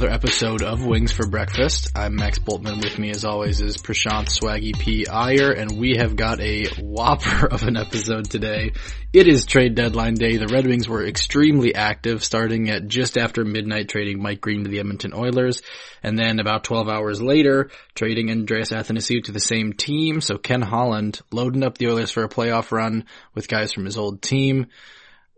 [0.00, 1.90] another episode of Wings for Breakfast.
[1.94, 2.82] I'm Max Bultman.
[2.82, 5.06] With me, as always, is Prashant Swaggy P.
[5.06, 8.72] Iyer, and we have got a whopper of an episode today.
[9.12, 10.38] It is trade deadline day.
[10.38, 14.70] The Red Wings were extremely active, starting at just after midnight, trading Mike Green to
[14.70, 15.60] the Edmonton Oilers,
[16.02, 20.22] and then about 12 hours later, trading Andreas Athanasiou to the same team.
[20.22, 23.04] So Ken Holland loading up the Oilers for a playoff run
[23.34, 24.68] with guys from his old team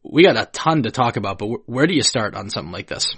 [0.04, 2.88] we got a ton to talk about, but where do you start on something like
[2.88, 3.14] this?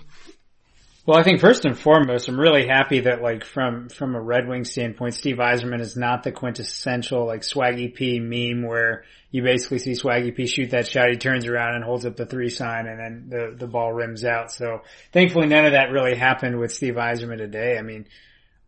[1.06, 4.48] Well, I think first and foremost, I'm really happy that like from, from a Red
[4.48, 9.80] Wing standpoint, Steve Yzerman is not the quintessential like Swaggy P meme where you basically
[9.80, 12.86] see Swaggy P shoot that shot, he turns around and holds up the three sign
[12.86, 14.50] and then the, the ball rims out.
[14.50, 14.80] So
[15.12, 17.76] thankfully none of that really happened with Steve Yzerman today.
[17.76, 18.06] I mean,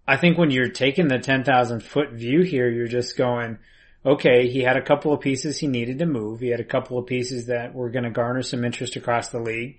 [0.06, 3.56] I think when you're taking the 10,000 foot view here, you're just going,
[4.04, 6.40] okay, he had a couple of pieces he needed to move.
[6.40, 9.40] He had a couple of pieces that were going to garner some interest across the
[9.40, 9.78] league.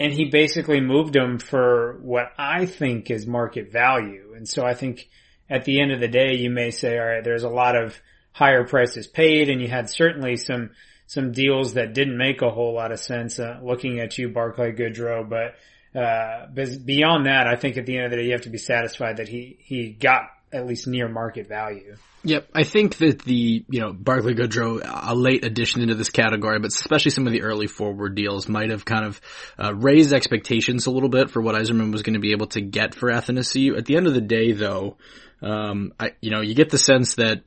[0.00, 4.32] And he basically moved them for what I think is market value.
[4.34, 5.10] And so I think
[5.50, 8.00] at the end of the day, you may say, all right, there's a lot of
[8.32, 10.70] higher prices paid and you had certainly some,
[11.06, 14.72] some deals that didn't make a whole lot of sense, uh, looking at you, Barclay
[14.72, 15.54] Goodrow, but,
[15.98, 16.46] uh,
[16.84, 19.18] beyond that, I think at the end of the day, you have to be satisfied
[19.18, 21.96] that he, he got at least near market value.
[22.22, 26.58] Yep, I think that the you know Barclay Goodrow, a late addition into this category,
[26.58, 29.20] but especially some of the early forward deals might have kind of
[29.58, 32.60] uh, raised expectations a little bit for what Yzerman was going to be able to
[32.60, 33.78] get for Athanasiou.
[33.78, 34.98] At the end of the day, though,
[35.40, 37.42] um, I you know you get the sense that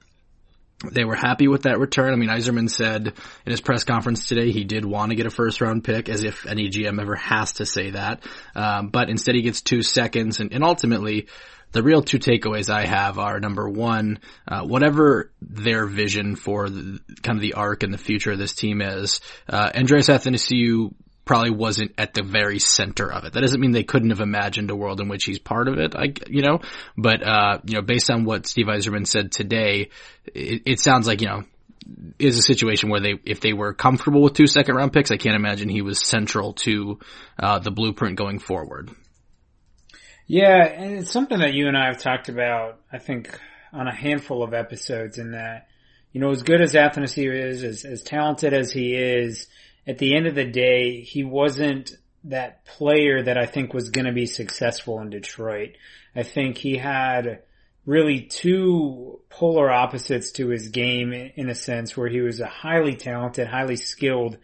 [0.92, 2.12] they were happy with that return.
[2.12, 3.14] I mean, Yzerman said
[3.46, 6.24] in his press conference today he did want to get a first round pick, as
[6.24, 8.24] if any GM ever has to say that.
[8.56, 11.28] Um, but instead he gets two seconds, and, and ultimately
[11.74, 17.00] the real two takeaways I have are number one, uh, whatever their vision for the,
[17.22, 19.20] kind of the arc and the future of this team is,
[19.50, 20.94] uh, Andreas Athanasiou
[21.26, 23.34] probably wasn't at the very center of it.
[23.34, 25.96] That doesn't mean they couldn't have imagined a world in which he's part of it,
[25.96, 26.60] I, you know,
[26.98, 29.90] but, uh, you know, based on what Steve Yzerman said today,
[30.26, 31.44] it, it sounds like, you know,
[32.20, 35.18] is a situation where they, if they were comfortable with two second round picks, I
[35.18, 37.00] can't imagine he was central to,
[37.40, 38.92] uh, the blueprint going forward.
[40.28, 43.38] Yeah, and it's something that you and I have talked about, I think,
[43.74, 45.68] on a handful of episodes in that,
[46.12, 49.48] you know, as good as Athanasiou is, as, as talented as he is,
[49.86, 54.06] at the end of the day, he wasn't that player that I think was going
[54.06, 55.72] to be successful in Detroit.
[56.16, 57.42] I think he had
[57.86, 62.96] really two polar opposites to his game in a sense where he was a highly
[62.96, 64.38] talented, highly skilled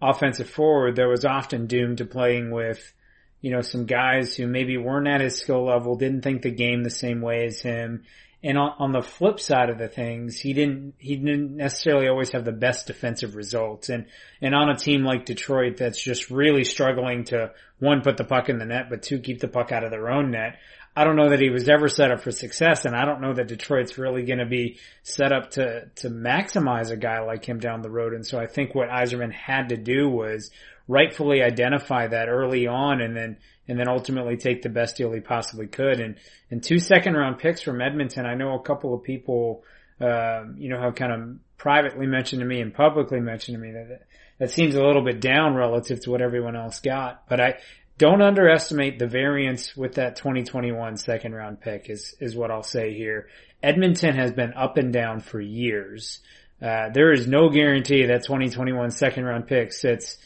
[0.00, 2.94] offensive forward that was often doomed to playing with
[3.40, 6.82] you know, some guys who maybe weren't at his skill level, didn't think the game
[6.82, 8.04] the same way as him.
[8.42, 12.30] And on, on, the flip side of the things, he didn't, he didn't necessarily always
[12.30, 13.88] have the best defensive results.
[13.88, 14.06] And,
[14.40, 17.50] and on a team like Detroit that's just really struggling to
[17.80, 20.08] one, put the puck in the net, but two, keep the puck out of their
[20.08, 20.58] own net.
[20.98, 23.32] I don't know that he was ever set up for success and I don't know
[23.32, 27.60] that Detroit's really going to be set up to, to maximize a guy like him
[27.60, 28.14] down the road.
[28.14, 30.50] And so I think what Yzerman had to do was
[30.88, 33.36] rightfully identify that early on and then
[33.68, 36.00] and then ultimately take the best deal he possibly could.
[36.00, 36.16] And
[36.50, 39.62] and two second round picks from Edmonton, I know a couple of people
[40.00, 43.70] uh, you know have kind of privately mentioned to me and publicly mentioned to me
[43.70, 44.02] that
[44.40, 47.28] that seems a little bit down relative to what everyone else got.
[47.28, 47.54] But I
[47.98, 52.94] don't underestimate the variance with that 2021 second round pick is is what I'll say
[52.94, 53.28] here.
[53.62, 56.20] Edmonton has been up and down for years.
[56.62, 60.16] Uh, there is no guarantee that 2021 second round pick sits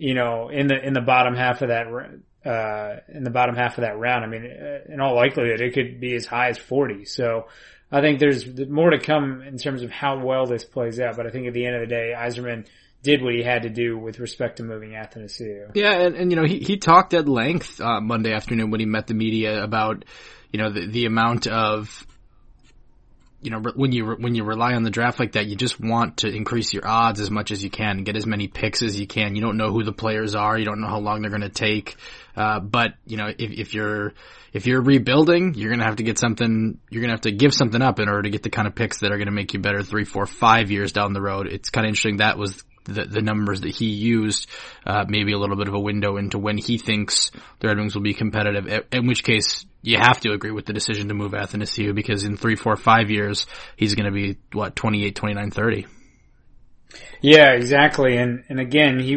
[0.00, 1.86] you know, in the in the bottom half of that
[2.46, 4.24] uh, in the bottom half of that round.
[4.24, 7.04] I mean, uh, in all likelihood, it could be as high as 40.
[7.04, 7.48] So
[7.92, 11.16] I think there's more to come in terms of how well this plays out.
[11.18, 12.66] But I think at the end of the day, Yzerman
[13.02, 15.74] did what he had to do with respect to moving Athanasiou.
[15.74, 18.86] Yeah, and, and you know, he, he talked at length uh, Monday afternoon when he
[18.86, 20.04] met the media about,
[20.52, 22.06] you know, the, the amount of
[23.42, 26.18] you know, when you when you rely on the draft like that, you just want
[26.18, 29.00] to increase your odds as much as you can, and get as many picks as
[29.00, 29.34] you can.
[29.34, 31.48] You don't know who the players are, you don't know how long they're going to
[31.48, 31.96] take.
[32.36, 34.12] Uh, but you know, if, if you're
[34.52, 36.78] if you're rebuilding, you're going to have to get something.
[36.90, 38.74] You're going to have to give something up in order to get the kind of
[38.74, 41.46] picks that are going to make you better three, four, five years down the road.
[41.46, 42.18] It's kind of interesting.
[42.18, 44.48] That was the, the numbers that he used,
[44.86, 47.94] uh, maybe a little bit of a window into when he thinks the Red Wings
[47.94, 48.84] will be competitive.
[48.92, 52.36] In which case, you have to agree with the decision to move Athanasiou because in
[52.36, 53.46] three, four, five years,
[53.76, 55.86] he's going to be what 28, 29, 30.
[57.20, 58.16] Yeah, exactly.
[58.16, 59.16] And and again, he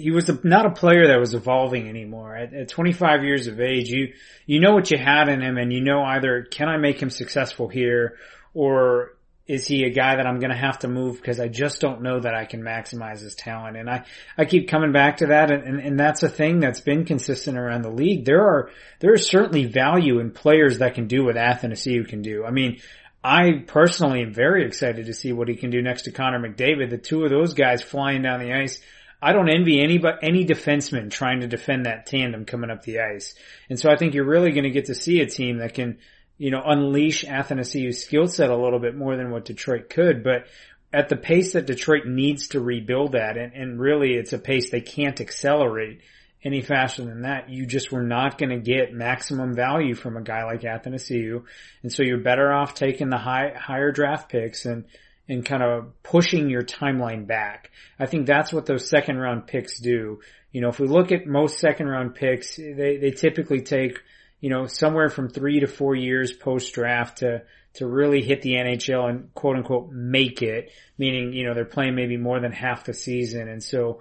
[0.00, 2.36] he was a, not a player that was evolving anymore.
[2.36, 4.12] At, at 25 years of age, you
[4.46, 7.10] you know what you had in him, and you know either can I make him
[7.10, 8.16] successful here,
[8.52, 9.15] or
[9.46, 12.02] is he a guy that I'm going to have to move because I just don't
[12.02, 13.76] know that I can maximize his talent?
[13.76, 14.04] And I,
[14.36, 15.52] I keep coming back to that.
[15.52, 18.24] And, and, and that's a thing that's been consistent around the league.
[18.24, 22.44] There are, there is certainly value in players that can do what Athanasiou can do.
[22.44, 22.80] I mean,
[23.22, 26.90] I personally am very excited to see what he can do next to Connor McDavid.
[26.90, 28.80] The two of those guys flying down the ice.
[29.22, 33.00] I don't envy any but any defenseman trying to defend that tandem coming up the
[33.00, 33.34] ice.
[33.70, 35.98] And so I think you're really going to get to see a team that can
[36.38, 40.46] you know, unleash Athanasiou's skill set a little bit more than what Detroit could, but
[40.92, 44.70] at the pace that Detroit needs to rebuild at, and, and really it's a pace
[44.70, 46.00] they can't accelerate
[46.46, 50.22] any faster than that, you just were not going to get maximum value from a
[50.22, 51.42] guy like Athanasiou.
[51.82, 54.84] And so you're better off taking the high, higher draft picks and,
[55.28, 57.72] and kind of pushing your timeline back.
[57.98, 60.20] I think that's what those second round picks do.
[60.52, 63.98] You know, if we look at most second round picks, they, they typically take
[64.40, 67.42] you know, somewhere from three to four years post draft to,
[67.74, 71.94] to really hit the NHL and quote unquote make it, meaning, you know, they're playing
[71.94, 73.48] maybe more than half the season.
[73.48, 74.00] And so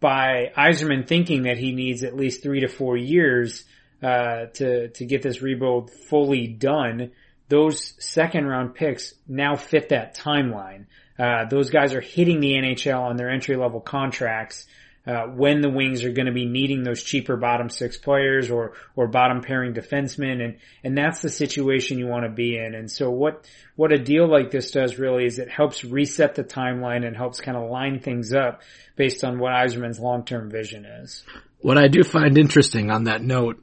[0.00, 3.64] by Yzerman thinking that he needs at least three to four years,
[4.02, 7.12] uh, to, to get this rebuild fully done,
[7.48, 10.86] those second round picks now fit that timeline.
[11.18, 14.66] Uh, those guys are hitting the NHL on their entry level contracts
[15.06, 18.74] uh, when the Wings are going to be needing those cheaper bottom six players or
[18.94, 22.74] or bottom pairing defensemen, and and that's the situation you want to be in.
[22.74, 26.44] And so what what a deal like this does really is it helps reset the
[26.44, 28.62] timeline and helps kind of line things up
[28.94, 31.24] based on what Yzerman's long term vision is.
[31.60, 33.62] What I do find interesting on that note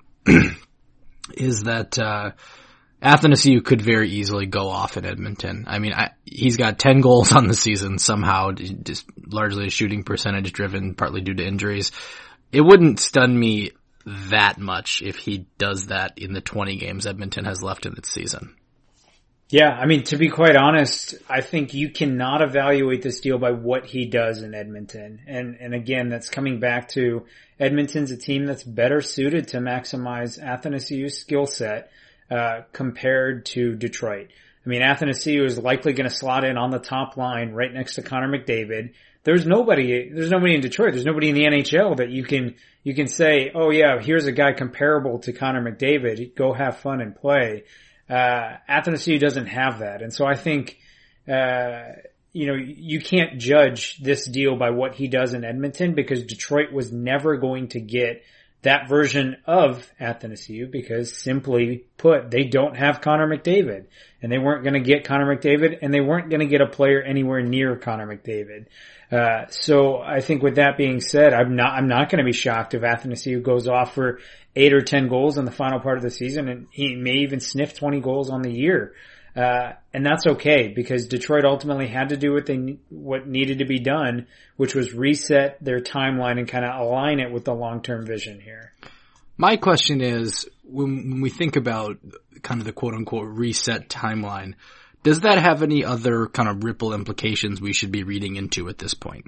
[1.34, 1.98] is that.
[1.98, 2.32] Uh,
[3.02, 5.66] Athanasiou could very easily go off in Edmonton.
[5.68, 10.04] I mean, I, he's got 10 goals on the season somehow, just largely a shooting
[10.04, 11.92] percentage driven, partly due to injuries.
[12.52, 13.72] It wouldn't stun me
[14.06, 18.12] that much if he does that in the 20 games Edmonton has left in its
[18.12, 18.56] season.
[19.50, 23.52] Yeah, I mean, to be quite honest, I think you cannot evaluate this deal by
[23.52, 25.22] what he does in Edmonton.
[25.26, 27.26] And, and again, that's coming back to
[27.60, 31.90] Edmonton's a team that's better suited to maximize Athanasiou's skill set
[32.30, 34.30] uh, compared to Detroit.
[34.66, 37.96] I mean, Athanasiou is likely going to slot in on the top line right next
[37.96, 38.94] to Connor McDavid.
[39.24, 40.92] There's nobody, there's nobody in Detroit.
[40.94, 44.32] There's nobody in the NHL that you can, you can say, oh yeah, here's a
[44.32, 46.36] guy comparable to Connor McDavid.
[46.36, 47.64] Go have fun and play.
[48.10, 50.02] Uh, Athanasiou doesn't have that.
[50.02, 50.78] And so I think,
[51.28, 51.94] uh,
[52.32, 56.72] you know, you can't judge this deal by what he does in Edmonton because Detroit
[56.72, 58.24] was never going to get
[58.62, 63.86] that version of Athanasiou because simply put, they don't have Connor McDavid
[64.22, 66.68] and they weren't going to get Connor McDavid and they weren't going to get a
[66.68, 68.66] player anywhere near Connor McDavid.
[69.12, 72.34] Uh, so I think with that being said, I'm not, I'm not going to be
[72.34, 74.20] shocked if Athanasiou goes off for
[74.56, 77.40] eight or 10 goals in the final part of the season and he may even
[77.40, 78.94] sniff 20 goals on the year.
[79.36, 83.66] Uh, and that's okay because Detroit ultimately had to do what they what needed to
[83.66, 84.28] be done,
[84.58, 88.40] which was reset their timeline and kind of align it with the long term vision
[88.40, 88.74] here.
[89.38, 91.98] My question is, when, when we think about
[92.42, 94.56] kind of the quote unquote reset timeline,
[95.04, 98.78] does that have any other kind of ripple implications we should be reading into at
[98.78, 99.26] this point?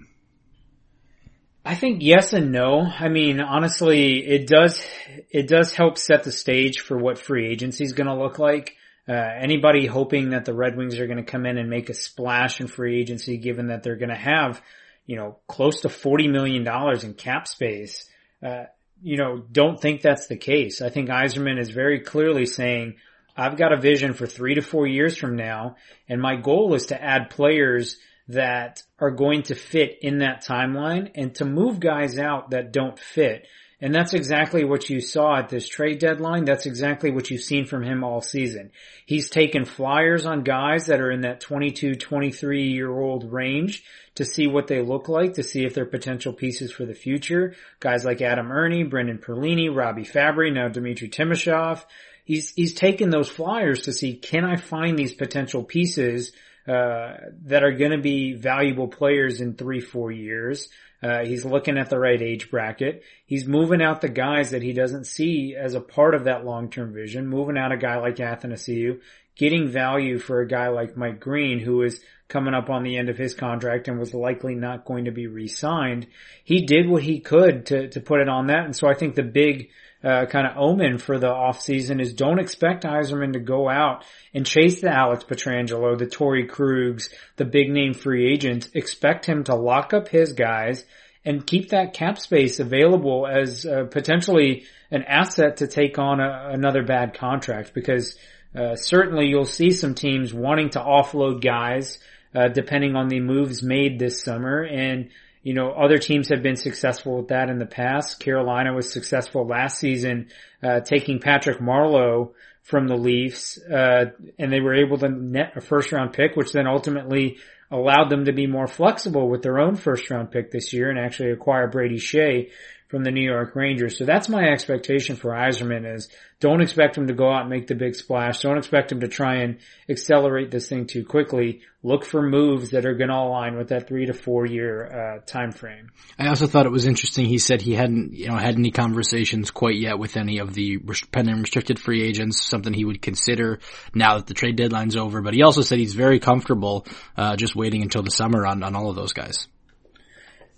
[1.64, 2.82] I think yes and no.
[2.82, 4.84] I mean, honestly, it does,
[5.30, 8.76] it does help set the stage for what free agency is going to look like.
[9.12, 11.94] Uh, anybody hoping that the Red Wings are going to come in and make a
[11.94, 14.62] splash in free agency, given that they're going to have,
[15.06, 18.08] you know, close to forty million dollars in cap space,
[18.42, 18.66] uh,
[19.02, 20.82] you know, don't think that's the case.
[20.82, 22.96] I think Yzerman is very clearly saying,
[23.36, 25.76] I've got a vision for three to four years from now,
[26.08, 31.12] and my goal is to add players that are going to fit in that timeline
[31.16, 33.48] and to move guys out that don't fit.
[33.82, 36.46] And that's exactly what you saw at this trade deadline.
[36.46, 38.72] That's exactly what you've seen from him all season.
[39.08, 43.84] He's taken flyers on guys that are in that 22, 23 year old range
[44.16, 47.56] to see what they look like, to see if they're potential pieces for the future.
[47.80, 51.84] Guys like Adam Erne, Brendan Perlini, Robbie Fabbri, now Dmitry Timashov.
[52.24, 56.34] He's, he's taken those flyers to see, can I find these potential pieces
[56.68, 60.70] uh, that are going to be valuable players in three, four years.
[61.02, 63.04] Uh, he's looking at the right age bracket.
[63.26, 66.94] He's moving out the guys that he doesn't see as a part of that long-term
[66.94, 69.00] vision, moving out a guy like Athanasiu,
[69.36, 73.10] getting value for a guy like Mike Green, who is coming up on the end
[73.10, 76.08] of his contract and was likely not going to be re-signed.
[76.44, 78.66] He did what he could to, to put it on that.
[78.66, 79.70] And so I think the big,
[80.04, 84.04] uh, kind of omen for the offseason is don't expect Yzerman to go out
[84.34, 88.70] and chase the Alex Pietrangelo, the Torey Krug's, the big name free agents.
[88.74, 90.86] Expect him to lock up his guys
[91.24, 96.50] and keep that cap space available as uh, potentially an asset to take on a,
[96.52, 98.18] another bad contract because
[98.56, 102.00] uh, certainly you'll see some teams wanting to offload guys,
[102.34, 104.64] uh, depending on the moves made this summer.
[104.64, 105.10] And,
[105.44, 108.20] you know, other teams have been successful with that in the past.
[108.20, 110.28] Carolina was successful last season,
[110.62, 115.62] uh, taking Patrick Marleau from the Leafs, uh, and they were able to net a
[115.62, 117.38] first round pick, which then ultimately
[117.72, 121.00] allowed them to be more flexible with their own first round pick this year and
[121.00, 122.52] actually acquire Brady Skjei
[122.92, 123.98] from the New York Rangers.
[123.98, 126.10] So that's my expectation for Yzerman is
[126.42, 128.42] don't expect him to go out and make the big splash.
[128.42, 131.62] Don't expect him to try and accelerate this thing too quickly.
[131.84, 135.26] Look for moves that are going to align with that three to four year uh,
[135.26, 135.90] time frame.
[136.20, 137.28] I also thought it was interesting.
[137.28, 140.80] He said he hadn't, you know, had any conversations quite yet with any of the
[141.12, 142.46] pending restricted free agents.
[142.46, 143.60] Something he would consider
[143.96, 145.22] now that the trade deadline's over.
[145.22, 148.76] But he also said he's very comfortable uh, just waiting until the summer on on
[148.76, 149.48] all of those guys.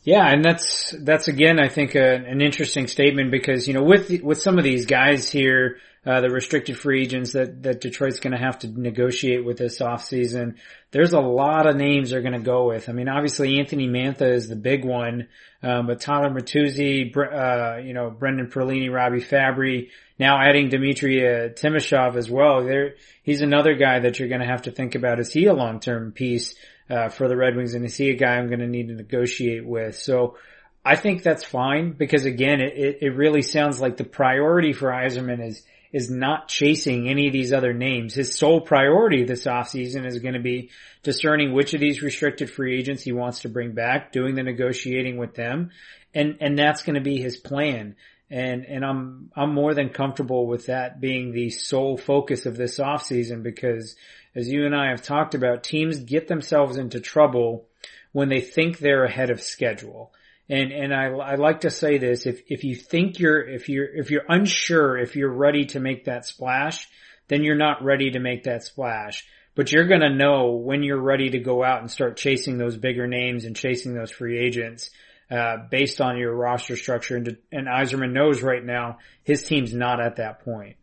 [0.04, 4.12] Yeah, and that's that's again, I think, a, an interesting statement because you know with
[4.22, 8.34] with some of these guys here, uh, the restricted free agents that that Detroit's going
[8.34, 10.56] to have to negotiate with this offseason,
[10.92, 12.90] there's a lot of names they're going to go with.
[12.90, 15.30] I mean, obviously Anthony Mantha is the big one,
[15.62, 21.50] um, but Tyler Bertuzzi, uh, you know, Brendan Perlini, Robbie Fabbri, now adding Dmitry uh,
[21.50, 22.66] Timashov as well.
[22.66, 25.22] There, he's another guy that you're going to have to think about.
[25.22, 26.56] Is he a long term piece?
[26.90, 28.96] Uh, for the Red Wings and to see a guy I'm going to need to
[28.96, 29.98] negotiate with.
[29.98, 30.38] So
[30.86, 35.46] I think that's fine because again, it, it really sounds like the priority for Yzerman
[35.46, 35.64] is,
[35.94, 38.14] is not chasing any of these other names.
[38.14, 40.72] His sole priority this offseason is going to be
[41.04, 45.18] discerning which of these restricted free agents he wants to bring back, doing the negotiating
[45.18, 45.72] with them.
[46.14, 47.96] And, and that's going to be his plan.
[48.30, 52.80] And, and I'm, I'm more than comfortable with that being the sole focus of this
[52.80, 53.96] offseason because
[54.36, 57.68] as you and I have talked about, teams get themselves into trouble
[58.12, 60.12] when they think they're ahead of schedule.
[60.50, 63.86] And, and I, I like to say this, if, if you think you're, if you're,
[63.86, 66.88] if you're unsure if you're ready to make that splash,
[67.28, 69.26] then you're not ready to make that splash.
[69.56, 73.08] But you're gonna know when you're ready to go out and start chasing those bigger
[73.08, 74.90] names and chasing those free agents,
[75.32, 77.16] uh, based on your roster structure.
[77.16, 80.76] And, and Yzerman knows right now his team's not at that point.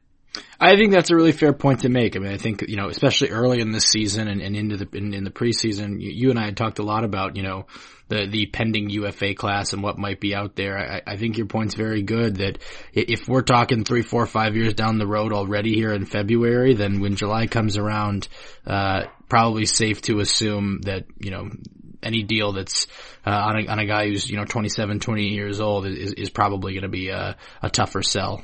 [0.61, 2.17] I think that's a really fair point to make.
[2.17, 4.89] I mean, I think, you know, especially early in this season and, and into the,
[4.97, 7.67] in, in, the preseason, you, you, and I had talked a lot about, you know,
[8.09, 10.79] the, the pending UFA class and what might be out there.
[10.79, 12.59] I, I think your point's very good that
[12.93, 17.01] if we're talking three, four, five years down the road already here in February, then
[17.01, 18.29] when July comes around,
[18.67, 21.51] uh, probably safe to assume that, you know,
[22.03, 22.87] any deal that's
[23.27, 26.31] uh, on, a, on a guy who's you know 27, 28 years old is, is
[26.31, 28.43] probably going to be a, a tougher sell.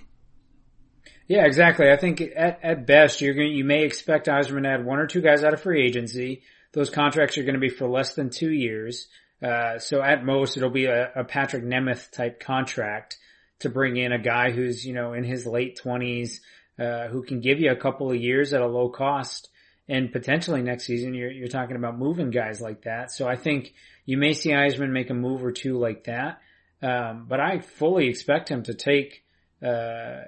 [1.28, 1.90] Yeah, exactly.
[1.90, 5.06] I think at, at best, you're going you may expect Yzerman to add one or
[5.06, 6.42] two guys out of free agency.
[6.73, 9.09] Those contracts are going to be for less than two years.
[9.42, 13.18] Uh, so at most, it'll be a, a Patrik Nemeth type contract
[13.61, 16.42] to bring in a guy who's, you know, in his late twenties,
[16.78, 19.49] uh, who can give you a couple of years at a low cost.
[19.88, 23.11] And potentially next season, you're, you're talking about moving guys like that.
[23.11, 23.73] So I think
[24.04, 26.40] you may see Yzerman make a move or two like that.
[26.83, 29.25] Um, but I fully expect him to take,
[29.62, 30.23] uh,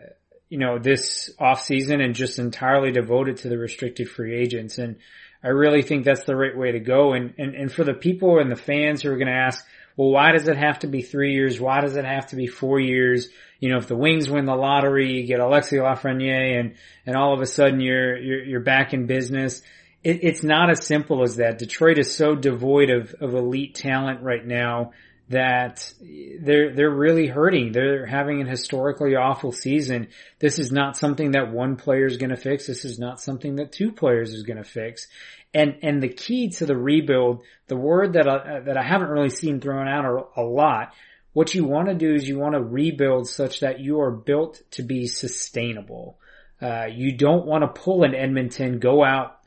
[0.49, 4.79] you know, this off season and just entirely devoted to the restricted free agents.
[4.79, 4.97] And
[5.43, 7.13] I really think that's the right way to go.
[7.13, 9.65] And, and, and for the people and the fans who are going to ask,
[9.97, 11.61] well, why does it have to be three years?
[11.61, 13.29] Why does it have to be four years?
[13.61, 16.75] You know, if the Wings win the lottery, you get Alexi Lafreniere and,
[17.05, 19.61] and all of a sudden you're, you're, you're back in business.
[20.03, 21.59] It, it's not as simple as that.
[21.59, 24.93] Detroit is so devoid of, of elite talent right now
[25.31, 27.73] that they're they're really hurting.
[27.73, 30.09] They're having an historically awful season.
[30.39, 32.67] This is not something that one player is going to fix.
[32.67, 35.07] This is not something that two players is going to fix.
[35.53, 39.31] And and the key to the rebuild, the word that I, that I haven't really
[39.31, 40.95] seen thrown out a, lot.
[41.35, 44.63] What you want to do is you want to rebuild such that you are built
[44.73, 46.19] to be sustainable.
[46.61, 49.38] Uh, you don't want to pull an Edmonton, go out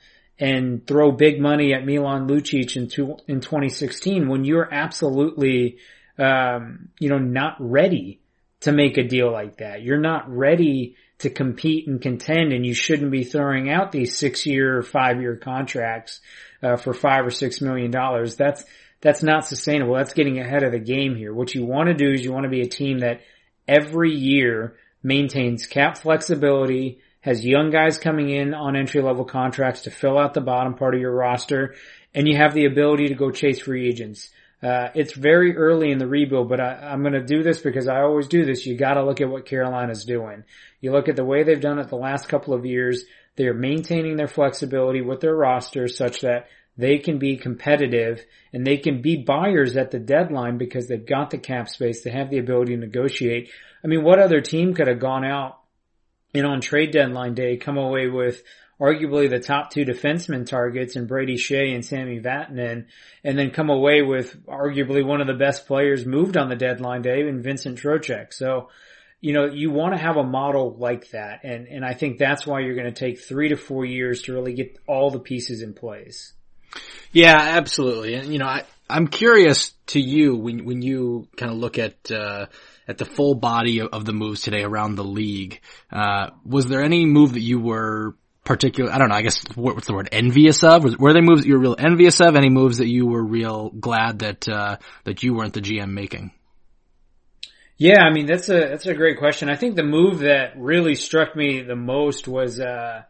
[0.42, 5.78] and throw big money at Milan Lucic in, two, in 2016 when you're absolutely,
[6.18, 8.20] um, you know, not ready
[8.62, 9.84] to make a deal like that.
[9.84, 14.48] You're not ready to compete and contend and you shouldn't be throwing out these six
[14.48, 16.22] year five year contracts,
[16.64, 18.36] uh, for five or six million dollars.
[18.36, 18.66] That's,
[19.00, 19.94] that's not sustainable.
[19.94, 21.36] That's getting ahead of the game here.
[21.36, 23.22] What you want to do is you want to be a team that
[23.68, 29.92] every year maintains cap flexibility, has young guys coming in on entry level contracts to
[29.92, 31.76] fill out the bottom part of your roster,
[32.14, 34.30] and you have the ability to go chase free agents.
[34.62, 37.88] Uh, it's very early in the rebuild, but I, am going to do this because
[37.88, 38.66] I always do this.
[38.66, 40.44] You got to look at what Carolina's doing.
[40.82, 43.04] You look at the way they've done it the last couple of years.
[43.38, 46.48] They are maintaining their flexibility with their roster such that
[46.78, 48.24] they can be competitive
[48.54, 52.04] and they can be buyers at the deadline because they've got the cap space.
[52.04, 53.50] They have the ability to negotiate.
[53.84, 55.61] I mean, what other team could have gone out
[56.34, 58.44] and on trade deadline day come away with
[58.80, 62.86] arguably the top two defenseman targets in Brady Skjei and Sami Vatanen,
[63.24, 67.04] and then come away with arguably one of the best players moved on the deadline
[67.04, 68.34] day in Vincent Trocheck.
[68.34, 68.70] So,
[69.20, 71.42] you know, you want to have a model like that.
[71.44, 74.34] And, and I think that's why you're going to take three to four years to
[74.34, 76.34] really get all the pieces in place.
[77.12, 78.16] Yeah, absolutely.
[78.16, 82.10] And, you know, I, I'm curious to you when, when you kind of look at,
[82.10, 82.48] uh,
[82.92, 85.62] at the full body of, the moves today around the league.
[85.92, 89.88] Uh, was there any move that you were particular, I don't know, I guess what's
[89.88, 90.84] the word, envious of?
[90.84, 92.36] Was, were there moves that you were real envious of?
[92.36, 96.32] Any moves that you were real glad that, uh, that you weren't the GM making?
[97.78, 99.50] Yeah, I mean that's a that's a great question.
[99.50, 103.02] I think the move that really struck me the most was uh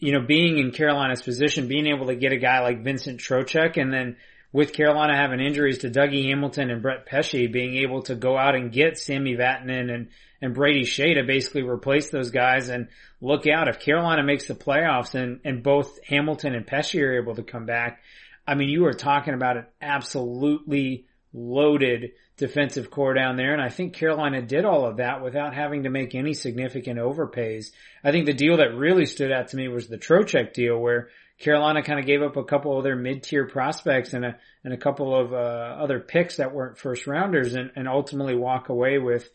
[0.00, 3.80] you know being in Carolina's position, being able to get a guy like Vincent Trocheck
[3.80, 4.16] and then
[4.52, 8.54] with Carolina having injuries to Dougie Hamilton and Brett Pesce, being able to go out
[8.54, 10.08] and get Sami Vatanen and
[10.40, 12.88] and Brady Skjei to basically replace those guys and
[13.20, 17.34] look out if Carolina makes the playoffs and and both Hamilton and Pesce are able
[17.36, 18.02] to come back.
[18.46, 23.52] I mean, you are talking about an absolutely loaded defensive core down there.
[23.52, 27.70] And I think Carolina did all of that without having to make any significant overpays.
[28.02, 31.08] I think the deal that really stood out to me was the Trocheck deal where
[31.42, 34.76] Carolina kind of gave up a couple of their mid-tier prospects and a, and a
[34.76, 35.36] couple of, uh,
[35.82, 39.28] other picks that weren't first rounders and, and ultimately walk away with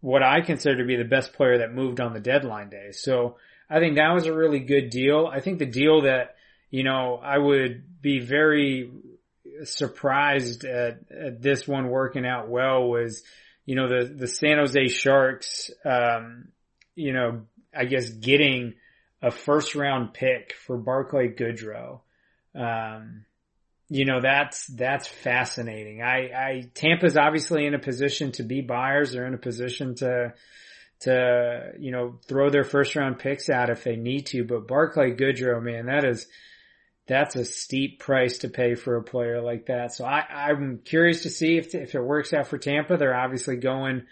[0.00, 2.90] what I consider to be the best player that moved on the deadline day.
[2.90, 3.36] So
[3.70, 5.30] I think that was a really good deal.
[5.32, 6.34] I think the deal that,
[6.70, 8.90] you know, I would be very
[9.62, 13.22] surprised at, at this one working out well was,
[13.64, 16.48] you know, the, the San Jose Sharks, um,
[16.94, 17.42] you know,
[17.74, 18.74] I guess getting
[19.24, 22.00] a first round pick for Barclay Goodrow.
[22.54, 23.24] Um,
[23.88, 26.02] you know, that's, that's fascinating.
[26.02, 29.12] I, I, Tampa's obviously in a position to be buyers.
[29.12, 30.34] They're in a position to,
[31.00, 35.12] to, you know, throw their first round picks out if they need to, but Barclay
[35.12, 36.26] Goodrow, man, that is,
[37.06, 39.92] that's a steep price to pay for a player like that.
[39.94, 42.98] So I, I'm curious to see if, if it works out for Tampa.
[42.98, 44.04] They're obviously going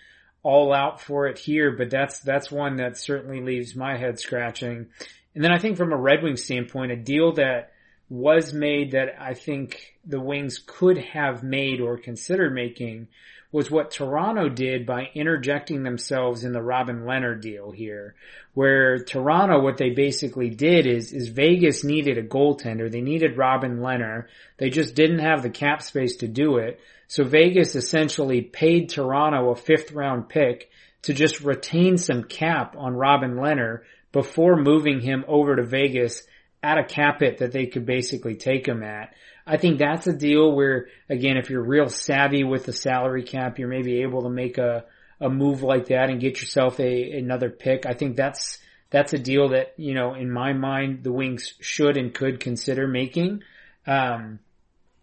[0.43, 4.89] all out for it here, but that's, that's one that certainly leaves my head scratching.
[5.35, 7.73] And then I think from a Red Wing standpoint, a deal that
[8.09, 13.09] was made that I think the Wings could have made or considered making
[13.53, 18.15] was what Toronto did by interjecting themselves in the Robin Lehner deal here,
[18.55, 22.91] where Toronto, what they basically did is, is Vegas needed a goaltender.
[22.91, 24.25] They needed Robin Lehner.
[24.57, 26.81] They just didn't have the cap space to do it.
[27.13, 30.71] So Vegas essentially paid Toronto a fifth round pick
[31.03, 33.81] to just retain some cap on Robin Lehner
[34.13, 36.23] before moving him over to Vegas
[36.63, 39.13] at a cap hit that they could basically take him at.
[39.47, 43.59] I think that's a deal where, again, if you're real savvy with the salary cap,
[43.59, 44.87] you're maybe able to make a,
[45.21, 47.85] a move like that and get yourself a, another pick.
[47.85, 48.57] I think that's,
[48.89, 52.89] that's a deal that, you know, in my mind, the Wings should and could consider
[52.89, 53.43] making.
[53.87, 54.39] Um,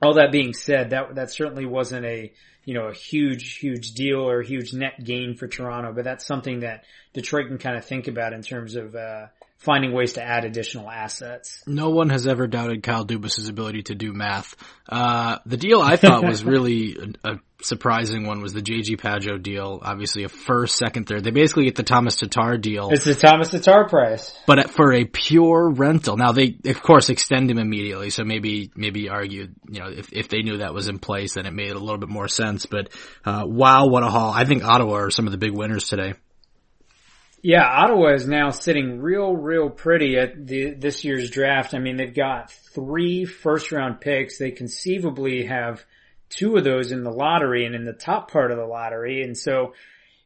[0.01, 2.31] all that being said, that, that certainly wasn't a,
[2.65, 6.25] you know, a huge, huge deal or a huge net gain for Toronto, but that's
[6.25, 9.27] something that Detroit can kind of think about in terms of, uh,
[9.59, 11.61] finding ways to add additional assets.
[11.67, 14.55] No one has ever doubted Kyle Dubas's ability to do math.
[14.87, 16.95] Uh, the deal I thought was really
[17.25, 19.79] a, surprising one was the JG Pageau deal.
[19.81, 21.25] Obviously a first, second, third.
[21.25, 22.89] They basically get the Tomas Tatar deal.
[22.91, 24.33] It's the Tomas Tatar price.
[24.47, 26.15] But for a pure rental.
[26.15, 28.11] Now they, of course, extend him immediately.
[28.11, 31.45] So maybe, maybe argue, you know, if, if they knew that was in place, then
[31.45, 32.65] it made a little bit more sense.
[32.65, 32.91] But,
[33.25, 34.31] uh, wow, what a haul.
[34.31, 36.13] I think Ottawa are some of the big winners today.
[37.41, 41.73] Yeah, Ottawa is now sitting real, real pretty at the, this year's draft.
[41.73, 44.37] I mean, they've got three first round picks.
[44.37, 45.83] They conceivably have
[46.29, 49.23] two of those in the lottery and in the top part of the lottery.
[49.23, 49.73] And so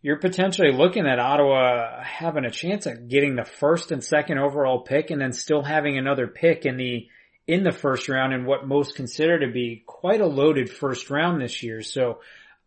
[0.01, 4.81] you're potentially looking at Ottawa having a chance at getting the first and second overall
[4.81, 7.07] pick and then still having another pick in the,
[7.47, 11.39] in the first round in what most consider to be quite a loaded first round
[11.39, 11.83] this year.
[11.83, 12.21] So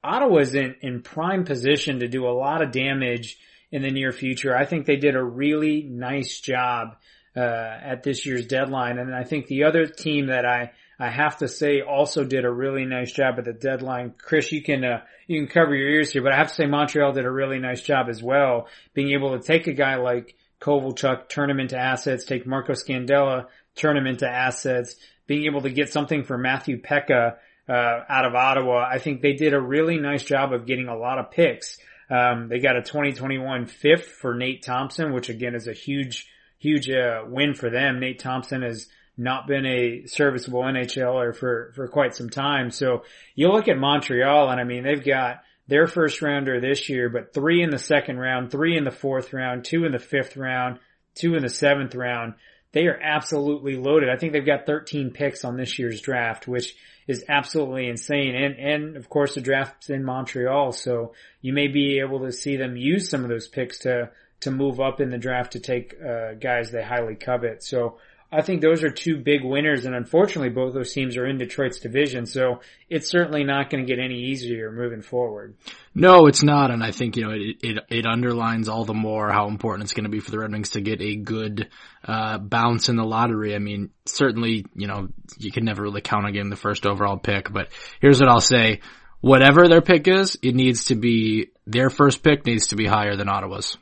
[0.04, 3.38] Ottawa's in, in prime position to do a lot of damage
[3.76, 4.56] in the near future.
[4.56, 6.96] I think they did a really nice job
[7.36, 11.36] uh, at this year's deadline, and I think the other team that I I have
[11.38, 14.14] to say also did a really nice job at the deadline.
[14.16, 16.64] Chris, you can uh, you can cover your ears here, but I have to say
[16.64, 20.34] Montreal did a really nice job as well, being able to take a guy like
[20.58, 25.70] Kovalchuk, turn him into assets, take Marco Scandella, turn him into assets, being able to
[25.70, 27.34] get something for Matthew Peca
[27.68, 27.72] uh,
[28.08, 28.88] out of Ottawa.
[28.90, 31.76] I think they did a really nice job of getting a lot of picks.
[32.08, 36.88] Um, they got a 2021 fifth for Nate Thompson, which again is a huge, huge
[36.88, 37.98] uh, win for them.
[37.98, 42.70] Nate Thompson has not been a serviceable NHLer for for quite some time.
[42.70, 47.08] So you look at Montreal, and I mean they've got their first rounder this year,
[47.08, 50.36] but three in the second round, three in the fourth round, two in the fifth
[50.36, 50.78] round,
[51.14, 52.34] two in the seventh round.
[52.72, 54.10] they are absolutely loaded.
[54.10, 58.34] I think they've got 13 picks on this year's draft, which is absolutely insane.
[58.34, 62.56] And, and of course the draft's in Montreal, so you may be able to see
[62.56, 65.94] them use some of those picks to, to move up in the draft to take,
[66.00, 67.62] uh, guys they highly covet.
[67.62, 67.98] So
[68.30, 71.78] I think those are two big winners, and unfortunately, both those teams are in Detroit's
[71.78, 72.60] division, so
[72.90, 75.54] it's certainly not going to get any easier moving forward.
[75.94, 79.30] No, it's not, and I think you know it it, it underlines all the more
[79.30, 81.68] how important it's going to be for the Red Wings to get a good
[82.04, 83.54] uh, bounce in the lottery.
[83.54, 85.08] I mean, certainly, you know,
[85.38, 87.68] you can never really count on getting the first overall pick, but
[88.00, 88.80] here's what I'll say:
[89.20, 93.14] whatever their pick is, it needs to be their first pick needs to be higher
[93.14, 93.76] than Ottawa's.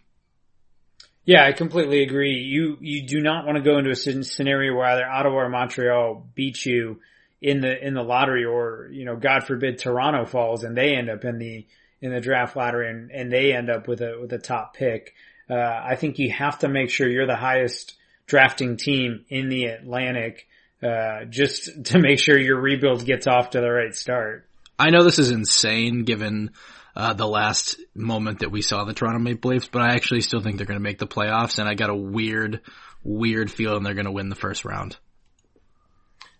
[1.24, 2.34] Yeah, I completely agree.
[2.34, 6.26] You you do not want to go into a scenario where either Ottawa or Montreal
[6.34, 7.00] beat you
[7.40, 11.08] in the in the lottery, or you know, God forbid, Toronto falls and they end
[11.08, 11.66] up in the
[12.02, 15.14] in the draft lottery and, and they end up with a with a top pick.
[15.48, 17.94] Uh, I think you have to make sure you're the highest
[18.26, 20.46] drafting team in the Atlantic,
[20.82, 24.46] uh, just to make sure your rebuild gets off to the right start.
[24.78, 26.50] I know this is insane given
[26.96, 30.40] uh, the last moment that we saw the Toronto Maple Leafs, but I actually still
[30.40, 32.60] think they're going to make the playoffs, and I got a weird,
[33.02, 34.96] weird feeling they're going to win the first round.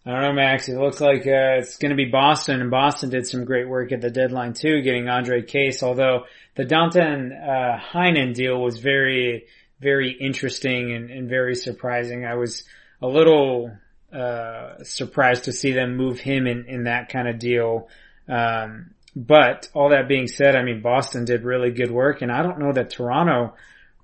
[0.06, 0.68] I don't know, Max.
[0.68, 3.90] It looks like uh, it's going to be Boston, and Boston did some great work
[3.90, 5.82] at the deadline too, getting Ondrej Kase.
[5.82, 6.24] Although
[6.56, 9.46] the Danton uh, Heinen deal was very,
[9.80, 12.26] very interesting and, and very surprising.
[12.26, 12.64] I was
[13.00, 13.72] a little
[14.12, 17.88] uh, surprised to see them move him in, in that kind of deal.
[18.28, 22.42] Um, but all that being said, I mean, Boston did really good work and I
[22.42, 23.54] don't know that Toronto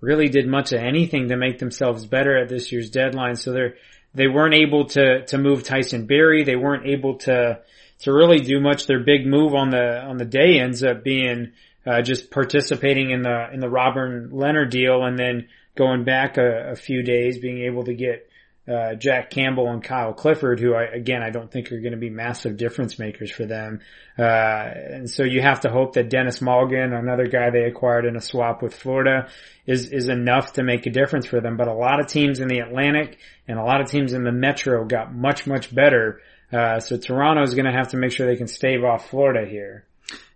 [0.00, 3.36] really did much of anything to make themselves better at this year's deadline.
[3.36, 3.74] So they're,
[4.14, 6.44] they weren't able to, to move Tyson Barrie.
[6.44, 7.60] They weren't able to,
[8.00, 8.86] to really do much.
[8.86, 11.52] Their big move on the, on the day ends up being,
[11.86, 16.70] uh, just participating in the, in the Robin Lehner deal and then going back a,
[16.72, 18.29] a few days, being able to get
[18.68, 21.98] uh, Jack Campbell and Kyle Clifford, who I, again, I don't think are going to
[21.98, 23.80] be massive difference makers for them.
[24.18, 28.16] Uh, and so you have to hope that Denis Malgin, another guy they acquired in
[28.16, 29.28] a swap with Florida,
[29.66, 31.56] is, is enough to make a difference for them.
[31.56, 33.18] But a lot of teams in the Atlantic
[33.48, 36.20] and a lot of teams in the Metro got much, much better.
[36.52, 39.48] Uh, so Toronto is going to have to make sure they can stave off Florida
[39.48, 39.86] here.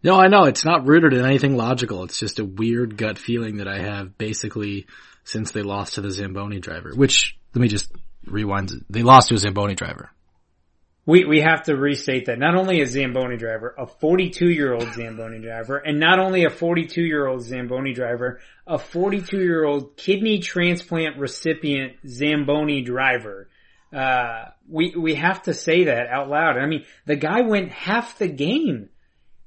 [0.02, 2.04] No, I know it's not rooted in anything logical.
[2.04, 4.86] It's just a weird gut feeling that I have basically
[5.24, 7.90] since they lost to the Zamboni driver, which let me just
[8.26, 8.72] rewinds.
[8.90, 10.10] They lost to a Zamboni driver.
[11.06, 14.90] We we have to restate that not only a Zamboni driver, a 42 year old
[14.94, 19.98] Zamboni driver, and not only a 42 year old Zamboni driver, a 42 year old
[19.98, 23.50] kidney transplant recipient Zamboni driver.
[23.94, 26.56] Uh, we we have to say that out loud.
[26.56, 28.88] I mean, the guy went half the game.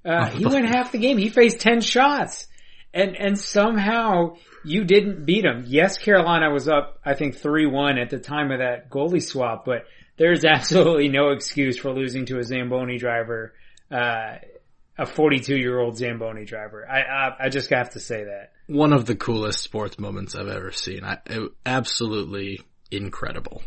[0.07, 1.17] Uh, he went half the game.
[1.17, 2.47] He faced 10 shots.
[2.93, 4.37] And, and somehow
[4.67, 5.63] you didn't beat them.
[5.65, 9.85] Yes, Carolina was up, I think 3-1 at the time of that goalie swap, but
[10.17, 13.53] there's absolutely no excuse for losing to a Zamboni driver,
[13.91, 14.35] uh,
[14.97, 16.87] a 42 year old Zamboni driver.
[16.87, 18.51] I, I, I just have to say that.
[18.67, 21.03] One of the coolest sports moments I've ever seen.
[21.03, 22.59] I, it, absolutely
[22.91, 23.63] incredible.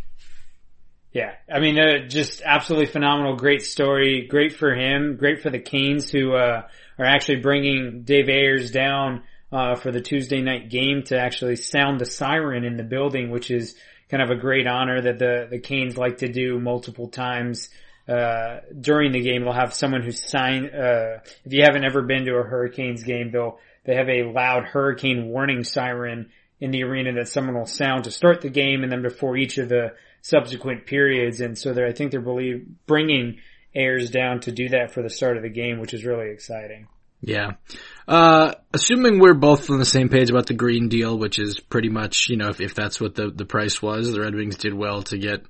[1.12, 3.34] Yeah, I mean, uh, just absolutely phenomenal.
[3.34, 4.26] Great story.
[4.28, 5.16] Great for him.
[5.16, 6.62] Great for the Canes who uh,
[6.98, 12.00] are actually bringing Dave Ayres down uh, for the Tuesday night game to actually sound
[12.00, 13.74] the siren in the building, which is
[14.08, 17.68] kind of a great honor that the the Canes like to do multiple times
[18.08, 19.44] uh, during the game.
[19.44, 20.66] They'll have someone who sign.
[20.66, 24.64] Uh, if you haven't ever been to a Hurricanes game, they'll they have a loud
[24.64, 28.92] hurricane warning siren in the arena that someone will sound to start the game, and
[28.92, 31.40] then before each of the subsequent periods.
[31.40, 33.38] And so I think they're believe, bringing
[33.74, 36.88] Ayres down to do that for the start of the game, which is really exciting.
[37.22, 37.52] Yeah.
[38.08, 41.88] Uh, assuming we're both on the same page about the green deal, which is pretty
[41.88, 44.74] much, you know, if, if that's what the, the price was, the Red Wings did
[44.74, 45.42] well to get,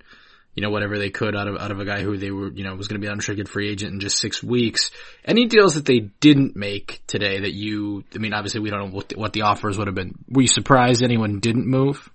[0.54, 2.64] you know, whatever they could out of, out of a guy who they were, you
[2.64, 4.90] know, was going to be an unrestricted free agent in just six weeks.
[5.24, 8.96] Any deals that they didn't make today that you, I mean, obviously we don't know
[8.96, 10.16] what the, what the offers would have been.
[10.28, 12.11] Were you surprised anyone didn't move?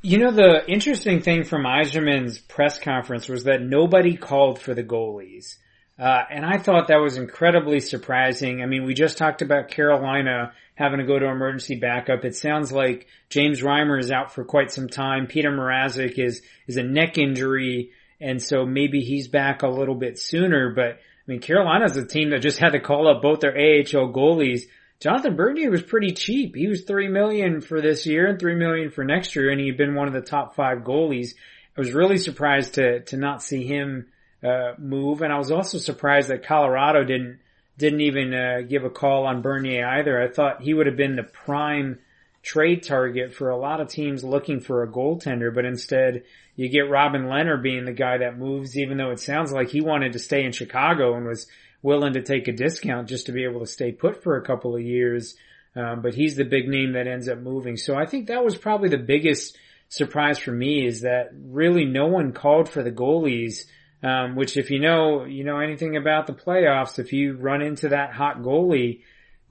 [0.00, 4.82] You know, the interesting thing from Yzerman's press conference was that nobody called for the
[4.82, 5.56] goalies.
[5.98, 8.62] Uh, and I thought that was incredibly surprising.
[8.62, 12.24] I mean, we just talked about Carolina having to go to emergency backup.
[12.24, 15.28] It sounds like James Reimer is out for quite some time.
[15.28, 17.92] Peter Mrazek is, is a neck injury.
[18.20, 22.30] And so maybe he's back a little bit sooner, but I mean, Carolina's a team
[22.30, 24.64] that just had to call up both their AHL goalies
[25.00, 26.54] Jonathan Bernier was pretty cheap.
[26.54, 29.76] He was three million for this year and three million for next year, and he'd
[29.76, 31.34] been one of the top five goalies.
[31.76, 34.06] I was really surprised to to not see him
[34.44, 37.38] uh, move, and I was also surprised that Colorado didn't
[37.76, 40.22] didn't even uh, give a call on Bernier either.
[40.22, 41.98] I thought he would have been the prime
[42.42, 46.22] trade target for a lot of teams looking for a goaltender, but instead
[46.56, 49.80] you get Robin Lehner being the guy that moves, even though it sounds like he
[49.80, 51.48] wanted to stay in Chicago and was
[51.82, 54.76] willing to take a discount just to be able to stay put for a couple
[54.76, 55.34] of years.
[55.74, 57.76] Um, but he's the big name that ends up moving.
[57.76, 59.56] So I think that was probably the biggest
[59.88, 63.64] surprise for me is that really no one called for the goalies.
[64.04, 67.88] Um, which if you know, you know anything about the playoffs, if you run into
[67.88, 69.00] that hot goalie,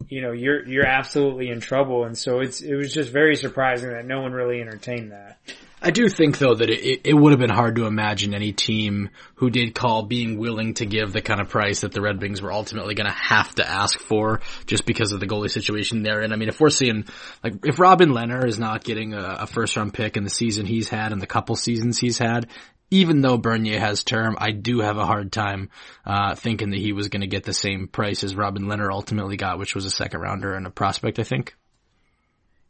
[0.08, 2.04] you know, you're, you're absolutely in trouble.
[2.04, 5.40] And so it's, it was just very surprising that no one really entertained that.
[5.86, 9.10] I do think though that it, it would have been hard to imagine any team
[9.36, 12.42] who did call being willing to give the kind of price that the Red Wings
[12.42, 16.22] were ultimately going to have to ask for just because of the goalie situation they're
[16.22, 16.32] in.
[16.32, 17.06] I mean, if we're seeing,
[17.44, 20.66] like, if Robin Lehner is not getting a, a first round pick in the season
[20.66, 22.48] he's had and the couple seasons he's had,
[22.94, 25.72] even though Bernier has term, I do have a hard time
[26.06, 29.36] uh, thinking that he was going to get the same price as Robin Lehner ultimately
[29.36, 31.56] got, which was a second rounder and a prospect, I think.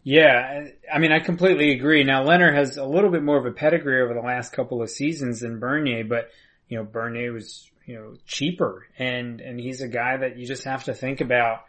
[0.01, 2.05] Yeah, I mean, I completely agree.
[2.05, 4.89] Now, Lehner has a little bit more of a pedigree over the last couple of
[4.89, 6.29] seasons than Bernier, but
[6.69, 10.63] you know, Bernier was you know cheaper, and and he's a guy that you just
[10.63, 11.65] have to think about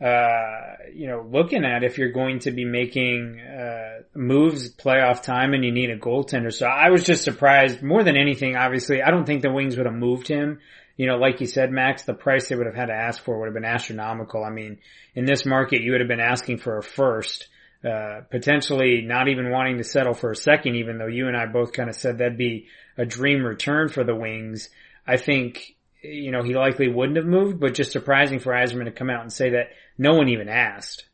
[0.00, 5.54] uh, you know, looking at if you're going to be making, uh, moves playoff time
[5.54, 6.52] and you need a goaltender.
[6.52, 8.56] So I was just surprised more than anything.
[8.56, 10.60] Obviously, I don't think the Wings would have moved him.
[10.96, 13.38] You know, like you said, Max, the price they would have had to ask for
[13.38, 14.44] would have been astronomical.
[14.44, 14.78] I mean,
[15.14, 17.48] in this market, you would have been asking for a first,
[17.84, 21.46] uh, potentially not even wanting to settle for a second, even though you and I
[21.46, 24.70] both kind of said that'd be a dream return for the Wings.
[25.06, 28.92] I think, you know, he likely wouldn't have moved, but just surprising for Yzerman to
[28.92, 31.04] come out and say that no one even asked.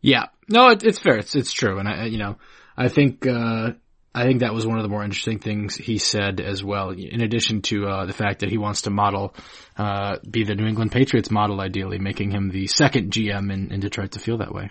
[0.00, 1.18] Yeah, no, it, it's fair.
[1.18, 2.36] It's it's true, and I, you know,
[2.76, 3.72] I think uh,
[4.14, 6.90] I think that was one of the more interesting things he said as well.
[6.90, 9.34] In addition to uh, the fact that he wants to model,
[9.76, 13.80] uh, be the New England Patriots model, ideally, making him the second GM in, in
[13.80, 14.70] Detroit to feel that way.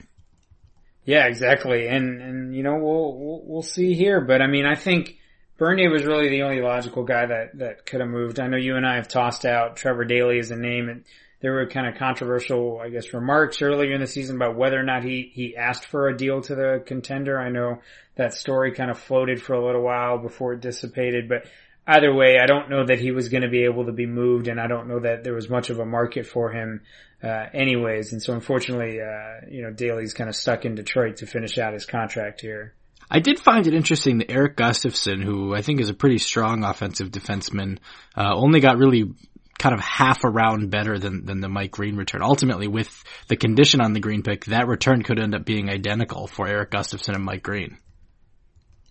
[1.05, 4.75] Yeah, exactly, and and you know we'll we'll, we'll see here, but I mean I
[4.75, 5.17] think.
[5.61, 8.39] Bernier was really the only logical guy that, that could have moved.
[8.39, 11.03] I know you and I have tossed out Trevor Daley as a name and
[11.39, 14.83] there were kind of controversial, I guess, remarks earlier in the season about whether or
[14.83, 17.39] not he, he asked for a deal to the contender.
[17.39, 17.77] I know
[18.15, 21.45] that story kind of floated for a little while before it dissipated, but
[21.85, 24.47] either way, I don't know that he was going to be able to be moved
[24.47, 26.81] and I don't know that there was much of a market for him,
[27.21, 28.13] uh, anyways.
[28.13, 31.73] And so unfortunately, uh, you know, Daley's kind of stuck in Detroit to finish out
[31.73, 32.73] his contract here.
[33.13, 36.63] I did find it interesting that Erik Gustafsson, who I think is a pretty strong
[36.63, 37.79] offensive defenseman,
[38.15, 39.11] uh, only got really
[39.59, 42.23] kind of half a round better than, than the Mike Green return.
[42.23, 46.25] Ultimately, with the condition on the Green pick, that return could end up being identical
[46.25, 47.77] for Erik Gustafsson and Mike Green.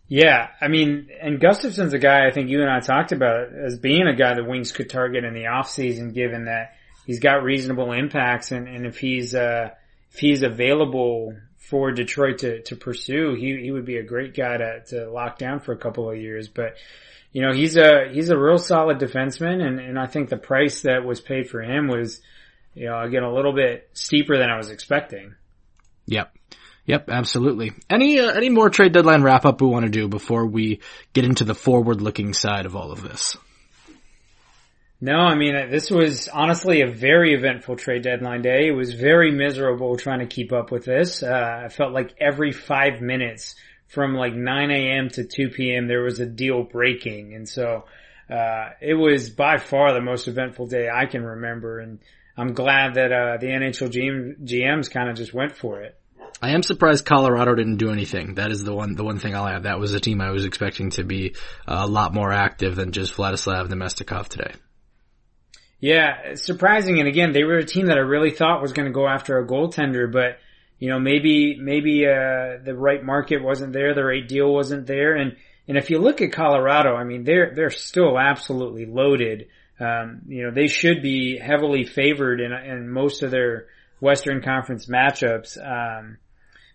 [0.06, 3.78] Yeah, I mean, and Gustafsson's a guy I think you and I talked about as
[3.78, 6.74] being a guy the Wings could target in the offseason given that
[7.06, 9.70] he's got reasonable impacts and, and if he's, uh,
[10.12, 11.32] if he's available
[11.70, 15.38] for Detroit to, to pursue, he, he would be a great guy to, to lock
[15.38, 16.48] down for a couple of years.
[16.48, 16.74] But
[17.32, 20.82] you know, he's a, he's a real solid defenseman and, and I think the price
[20.82, 22.20] that was paid for him was,
[22.74, 25.34] you know, again, a little bit steeper than I was expecting.
[26.06, 26.34] Yep.
[26.86, 27.72] Yep, absolutely.
[27.88, 30.80] Any, uh, any more trade deadline wrap up we want to do before we
[31.12, 33.36] get into the forward looking side of all of this?
[35.02, 38.66] No, I mean, this was honestly a very eventful trade deadline day.
[38.68, 41.22] It was very miserable trying to keep up with this.
[41.22, 43.54] Uh, I felt like every five minutes
[43.86, 45.08] from like 9 a.m.
[45.10, 45.88] to 2 p.m.
[45.88, 47.34] there was a deal breaking.
[47.34, 47.86] And so,
[48.28, 51.80] uh, it was by far the most eventful day I can remember.
[51.80, 52.00] And
[52.36, 55.96] I'm glad that, uh, the NHL GM, GMs kind of just went for it.
[56.42, 58.34] I am surprised Colorado didn't do anything.
[58.34, 59.62] That is the one, the one thing I'll add.
[59.62, 61.34] That was a team I was expecting to be
[61.66, 64.52] a lot more active than just Vladislav Namestnikov today.
[65.80, 66.98] Yeah, surprising.
[66.98, 69.38] And again, they were a team that I really thought was going to go after
[69.38, 70.38] a goaltender, but
[70.78, 75.14] you know, maybe, maybe, uh, the right market wasn't there, the right deal wasn't there.
[75.14, 75.36] And,
[75.68, 79.48] and if you look at Colorado, I mean, they're, they're still absolutely loaded.
[79.78, 83.66] Um, you know, they should be heavily favored in, in most of their
[84.00, 85.58] Western Conference matchups.
[85.58, 86.18] Um,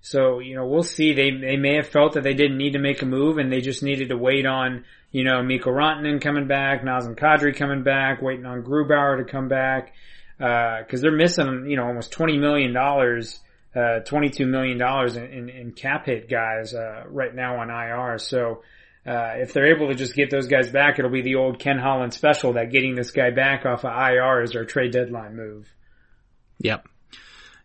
[0.05, 1.13] so, you know, we'll see.
[1.13, 3.59] They, they may have felt that they didn't need to make a move and they
[3.59, 8.21] just needed to wait on, you know, Mikko Rantanen coming back, Nazem Kadri coming back,
[8.21, 9.95] waiting on Grubauer to come back.
[10.39, 15.71] Uh, cause they're missing, you know, almost $20 million uh, $22 million in, in, in,
[15.71, 18.19] cap hit guys, uh, right now on IR.
[18.19, 18.61] So,
[19.07, 21.79] uh, if they're able to just get those guys back, it'll be the old Ken
[21.79, 25.67] Holland special that getting this guy back off of IR is our trade deadline move.
[26.59, 26.87] Yep.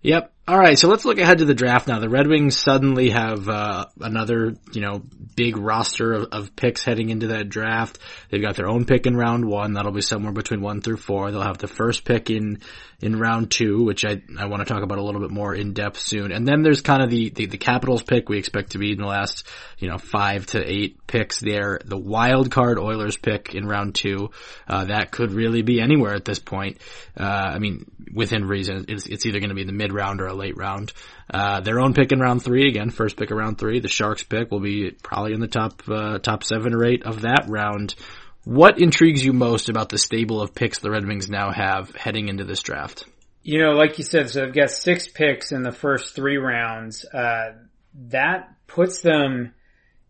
[0.01, 0.33] Yep.
[0.51, 2.01] All right, so let's look ahead to the draft now.
[2.01, 5.01] The Red Wings suddenly have uh, another, you know,
[5.37, 8.01] big roster of, of, picks heading into that draft.
[8.31, 9.75] They've got their own pick in round one.
[9.75, 11.31] That'll be somewhere between one through four.
[11.31, 12.63] They'll have the first pick in
[13.01, 15.73] in round two, which I I want to talk about a little bit more in
[15.73, 16.33] depth soon.
[16.33, 18.99] And then there's kind of the, the the Capitals pick we expect to be in
[18.99, 19.47] the last,
[19.79, 21.79] you know, five to eight picks there.
[21.85, 24.31] The wild card Oilers pick in round two.
[24.69, 26.79] Uh, that could really be anywhere at this point.
[27.19, 30.27] Uh, I mean, within reason, it's, it's either going to be the mid round or
[30.27, 30.93] a late round.
[31.33, 33.79] Uh, their own pick in round three again, first pick of round three.
[33.79, 37.21] The Sharks pick will be probably in the top uh, top seven or eight of
[37.21, 37.95] that round.
[38.45, 42.29] What intrigues you most about the stable of picks the Red Wings now have heading
[42.29, 43.05] into this draft?
[43.43, 47.05] You know, like you said, so they've got six picks in the first three rounds.
[47.05, 47.53] Uh,
[48.09, 49.55] that puts them,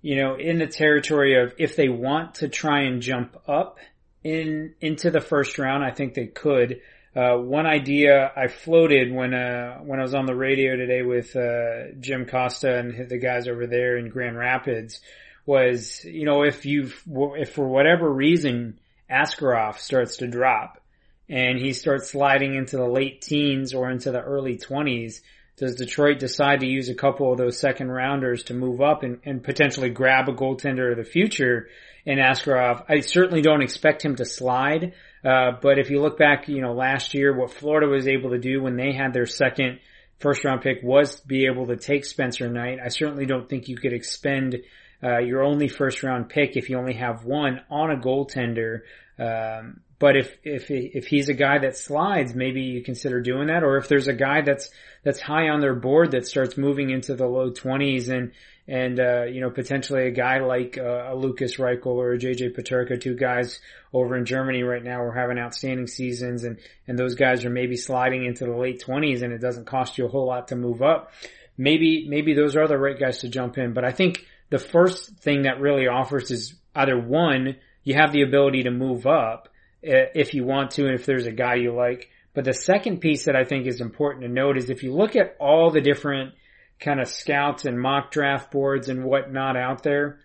[0.00, 3.78] you know, in the territory of if they want to try and jump up
[4.22, 6.80] in into the first round, I think they could.
[7.14, 11.35] Uh, one idea I floated when uh, when I was on the radio today with
[11.35, 15.01] uh, Jim Costa and the guys over there in Grand Rapids
[15.44, 16.92] was, you know, if you
[17.37, 18.79] if for whatever reason
[19.11, 20.81] Askarov starts to drop
[21.29, 25.20] and he starts sliding into the late teens or into the early twenties,
[25.57, 29.18] does Detroit decide to use a couple of those second rounders to move up and,
[29.25, 31.68] and potentially grab a goaltender of the future
[32.07, 32.85] in Askarov?
[32.88, 34.94] I certainly don't expect him to slide.
[35.24, 38.38] Uh, but if you look back, you know, last year, what Florida was able to
[38.38, 39.80] do when they had their second
[40.18, 42.78] first round pick was be able to take Spencer Knight.
[42.83, 44.56] I certainly don't think you could expend
[45.02, 48.80] uh, your only first round pick if you only have one on a goaltender.
[49.18, 53.62] Um, but if if if he's a guy that slides, maybe you consider doing that.
[53.62, 54.70] Or if there's a guy that's
[55.04, 58.33] that's high on their board that starts moving into the low twenties and
[58.70, 62.56] and uh, you know potentially a guy like uh, a Lukas Reichel or a JJ
[62.56, 63.59] Peterka, two guys
[63.92, 67.76] over in Germany right now are having outstanding seasons, and and those guys are maybe
[67.76, 70.83] sliding into the late twenties, and it doesn't cost you a whole lot to move
[70.83, 71.12] up.
[71.59, 75.16] Maybe maybe those are the right guys to jump in, but I think the first
[75.16, 79.48] thing that really offers is either one, you have the ability to move up
[79.85, 82.09] uh, if you want to, and if there's a guy you like.
[82.35, 85.16] But the second piece that I think is important to note is if you look
[85.16, 86.35] at all the different
[86.80, 90.20] kind of scouts and mock draft boards and whatnot out there.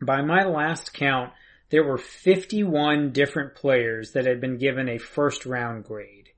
[0.00, 1.32] By my last count,
[1.70, 6.28] there were 51 different players that had been given a first round grade.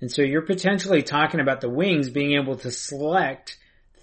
[0.00, 3.58] And so you're potentially talking about the Wings being able to select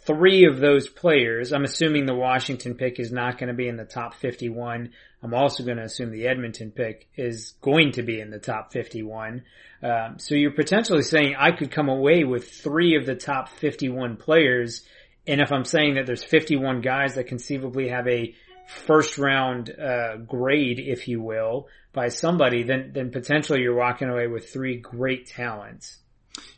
[0.06, 1.52] three of those players.
[1.52, 4.92] I'm assuming the Washington pick is not going to be in the top 51.
[5.22, 8.72] I'm also going to assume the Edmonton pick is going to be in the top
[8.72, 9.44] 51.
[9.84, 14.18] Um, so you're potentially saying I could come away with three of the top 51
[14.18, 14.84] players.
[15.28, 18.34] And if I'm saying that there's 51 guys that conceivably have a
[18.70, 24.28] first round uh, grade, if you will, by somebody, then then potentially you're walking away
[24.28, 25.98] with three great talents.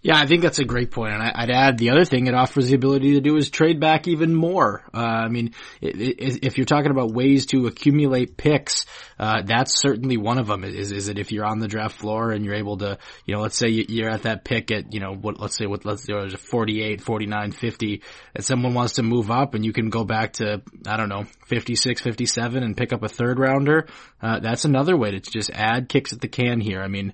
[0.03, 1.13] Yeah, I think that's a great point.
[1.13, 4.07] And I'd add the other thing it offers the ability to do is trade back
[4.07, 4.83] even more.
[4.93, 8.85] Uh, I mean, if you're talking about ways to accumulate picks,
[9.21, 10.63] uh, that's certainly one of them.
[10.63, 13.41] Is is it if you're on the draft floor and you're able to, you know,
[13.41, 16.13] let's say you're at that pick at, you know, what let's say what let's say
[16.13, 18.01] there's a 48, 49, 50,
[18.33, 21.25] and someone wants to move up and you can go back to I don't know
[21.45, 23.85] 56, 57 and pick up a third rounder.
[24.19, 26.81] Uh, that's another way to just add kicks at the can here.
[26.81, 27.13] I mean,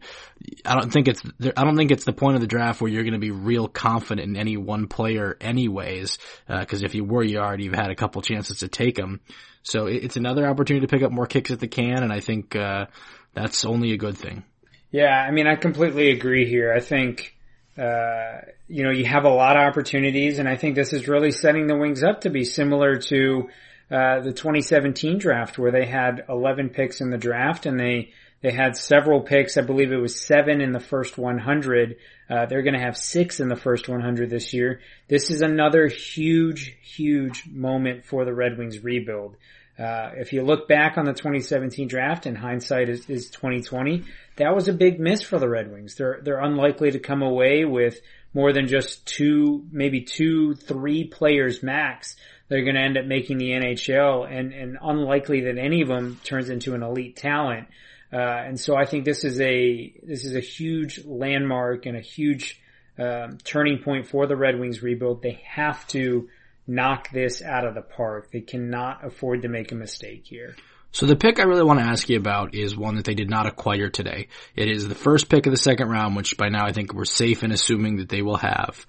[0.65, 1.23] I don't think it's
[1.57, 3.67] I don't think it's the point of the draft where you're going to be real
[3.67, 7.91] confident in any one player anyways, because uh, if you were, you already have had
[7.91, 9.19] a couple chances to take them.
[9.67, 12.55] So it's another opportunity to pick up more kicks at the can, and I think
[12.55, 12.85] uh,
[13.33, 14.45] that's only a good thing.
[14.91, 16.73] Yeah, I mean, I completely agree here.
[16.73, 17.35] I think,
[17.77, 21.31] uh, you know, you have a lot of opportunities, and I think this is really
[21.31, 23.49] setting the Wings up to be similar to
[23.91, 28.51] uh, the 2017 draft, where they had 11 picks in the draft, and they they
[28.51, 29.57] had several picks.
[29.57, 31.97] I believe it was seven in the first 100.
[32.29, 34.79] Uh, they're going to have six in the first 100 this year.
[35.07, 39.37] This is another huge, huge moment for the Red Wings rebuild.
[39.79, 44.03] Uh, if you look back on the 2017 draft, and hindsight is, is 2020,
[44.37, 45.95] that was a big miss for the Red Wings.
[45.95, 48.01] They're they're unlikely to come away with
[48.33, 52.15] more than just two, maybe two, three players max.
[52.49, 56.19] They're going to end up making the NHL, and and unlikely that any of them
[56.23, 57.67] turns into an elite talent.
[58.11, 62.01] Uh, and so I think this is a this is a huge landmark and a
[62.01, 62.59] huge
[62.97, 65.21] um, turning point for the Red Wings rebuild.
[65.21, 66.29] They have to
[66.67, 68.31] knock this out of the park.
[68.31, 70.55] They cannot afford to make a mistake here.
[70.91, 73.29] So the pick I really want to ask you about is one that they did
[73.29, 74.29] not acquire today.
[74.55, 77.05] It is the first pick of the second round, which by now I think we're
[77.05, 78.85] safe in assuming that they will have.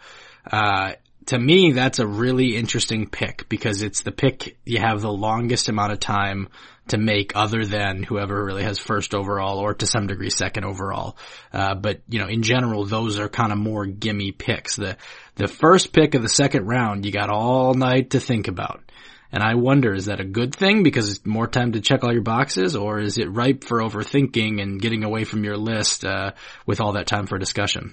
[0.50, 0.92] Uh,
[1.28, 5.68] to me, that's a really interesting pick because it's the pick you have the longest
[5.68, 6.48] amount of time
[6.88, 11.18] to make other than whoever really has first overall or to some degree second overall.
[11.52, 14.76] Uh, but you know, in general, those are kind of more gimme picks.
[14.76, 14.96] The,
[15.34, 18.82] the first pick of the second round, you got all night to think about.
[19.30, 22.12] And I wonder, is that a good thing because it's more time to check all
[22.12, 26.32] your boxes or is it ripe for overthinking and getting away from your list, uh,
[26.64, 27.92] with all that time for discussion?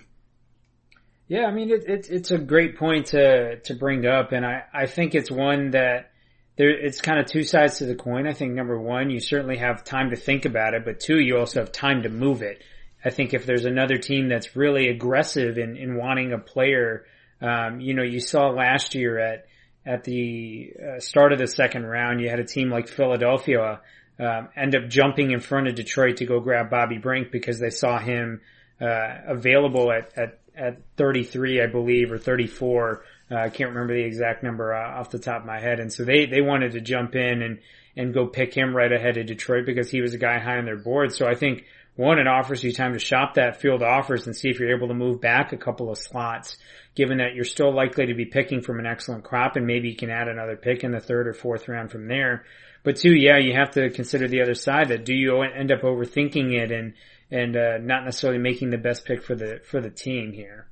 [1.27, 4.31] Yeah, I mean, it, it, it's a great point to, to bring up.
[4.31, 6.11] And I, I think it's one that
[6.57, 8.27] there, it's kind of two sides to the coin.
[8.27, 11.37] I think number one, you certainly have time to think about it, but two, you
[11.37, 12.63] also have time to move it.
[13.03, 17.05] I think if there's another team that's really aggressive in, in wanting a player,
[17.41, 19.45] um, you know, you saw last year at,
[19.85, 23.81] at the uh, start of the second round, you had a team like Philadelphia
[24.19, 27.69] um, end up jumping in front of Detroit to go grab Bobby Brink because they
[27.69, 28.41] saw him
[28.79, 33.03] uh, available at, at at 33, I believe, or 34.
[33.31, 35.79] Uh, I can't remember the exact number uh, off the top of my head.
[35.79, 37.59] And so they, they wanted to jump in and,
[37.97, 40.65] and go pick him right ahead of Detroit because he was a guy high on
[40.65, 41.13] their board.
[41.13, 44.35] So I think one, it offers you time to shop that field of offers and
[44.35, 46.57] see if you're able to move back a couple of slots,
[46.93, 49.95] given that you're still likely to be picking from an excellent crop and maybe you
[49.95, 52.43] can add another pick in the third or fourth round from there.
[52.83, 55.81] But two, yeah, you have to consider the other side that do you end up
[55.81, 56.93] overthinking it and,
[57.31, 60.67] and uh, not necessarily making the best pick for the for the team here.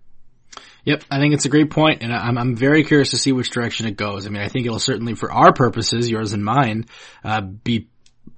[0.86, 3.50] Yep, I think it's a great point, and I'm I'm very curious to see which
[3.50, 4.28] direction it goes.
[4.28, 6.86] I mean, I think it'll certainly, for our purposes, yours and mine,
[7.24, 7.88] uh, be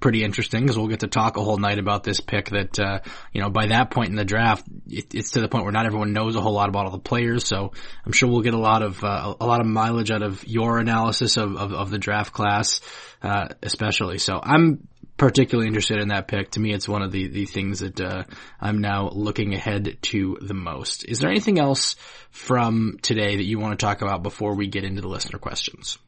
[0.00, 3.00] pretty interesting because we'll get to talk a whole night about this pick that, uh,
[3.32, 5.86] you know, by that point in the draft, it, it's to the point where not
[5.86, 7.46] everyone knows a whole lot about all the players.
[7.46, 7.72] So
[8.04, 10.78] I'm sure we'll get a lot of, uh, a lot of mileage out of your
[10.78, 12.80] analysis of, of, of the draft class,
[13.22, 14.18] uh, especially.
[14.18, 14.86] So I'm
[15.16, 16.50] particularly interested in that pick.
[16.52, 18.24] To me, it's one of the, the things that, uh,
[18.60, 21.04] I'm now looking ahead to the most.
[21.08, 21.96] Is there anything else
[22.30, 25.98] from today that you want to talk about before we get into the listener questions?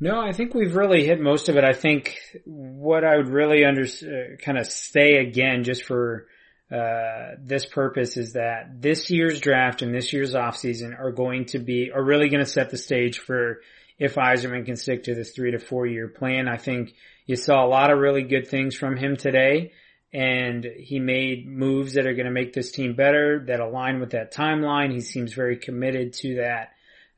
[0.00, 1.64] No, I think we've really hit most of it.
[1.64, 6.26] I think what I would really under, uh, kind of say again, just for,
[6.72, 11.60] uh, this purpose is that this year's draft and this year's offseason are going to
[11.60, 13.60] be, are really going to set the stage for
[13.98, 16.48] if Yzerman can stick to this three to four year plan.
[16.48, 16.94] I think
[17.26, 19.72] you saw a lot of really good things from him today
[20.14, 24.10] and he made moves that are going to make this team better that align with
[24.10, 24.92] that timeline.
[24.92, 26.70] He seems very committed to that,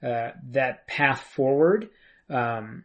[0.03, 1.91] uh, that path forward.
[2.31, 2.85] Um,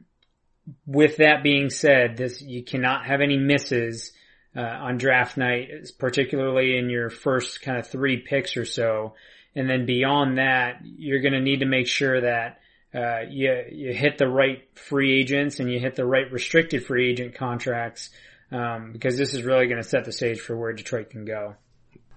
[0.86, 4.12] with that being said, this, you cannot have any misses,
[4.54, 9.14] uh, on draft night, particularly in your first kind of three picks or so.
[9.56, 12.60] And then beyond that, you're going to need to make sure that
[12.94, 17.10] uh, you you hit the right free agents and you hit the right restricted free
[17.10, 18.10] agent contracts
[18.52, 21.56] um, because this is really going to set the stage for where Detroit can go.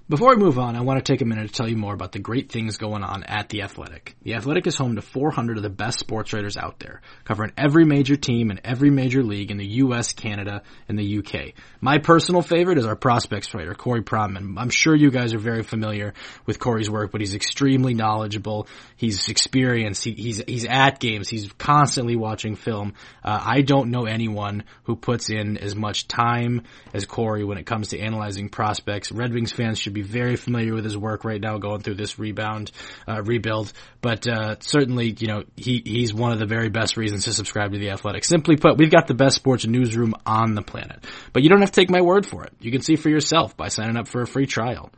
[0.07, 2.12] Before we move on, I want to take a minute to tell you more about
[2.12, 4.14] the great things going on at The Athletic.
[4.22, 7.86] The Athletic is home to 400 of the best sports writers out there, covering every
[7.86, 11.55] major team and every major league in the US, Canada, and the UK.
[11.80, 14.57] My personal favorite is our prospects writer, Corey Pronman.
[14.59, 16.12] I'm sure you guys are very familiar
[16.44, 18.68] with Corey's work, but he's extremely knowledgeable.
[18.96, 20.05] He's experienced.
[20.05, 21.30] He, he's, he's at games.
[21.30, 22.92] He's constantly watching film.
[23.24, 27.64] Uh, I don't know anyone who puts in as much time as Corey when it
[27.64, 29.11] comes to analyzing prospects.
[29.11, 32.18] Red Wings fans should be very familiar with his work right now, going through this
[32.18, 32.70] rebound
[33.09, 33.72] uh, rebuild.
[34.01, 37.72] But uh, certainly, you know, he he's one of the very best reasons to subscribe
[37.72, 38.24] to the Athletic.
[38.24, 41.05] Simply put, we've got the best sports newsroom on the planet.
[41.32, 42.53] But you don't have to take my word for it.
[42.61, 44.90] You can see for yourself by signing up for a free trial.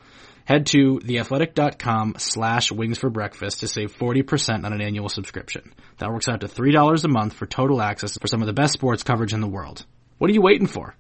[0.47, 5.75] Head to theathletic.com slash wings for breakfast to save 40% on an annual subscription.
[5.99, 8.73] That works out to $3 a month for total access for some of the best
[8.73, 9.85] sports coverage in the world.
[10.19, 10.95] What are you waiting for?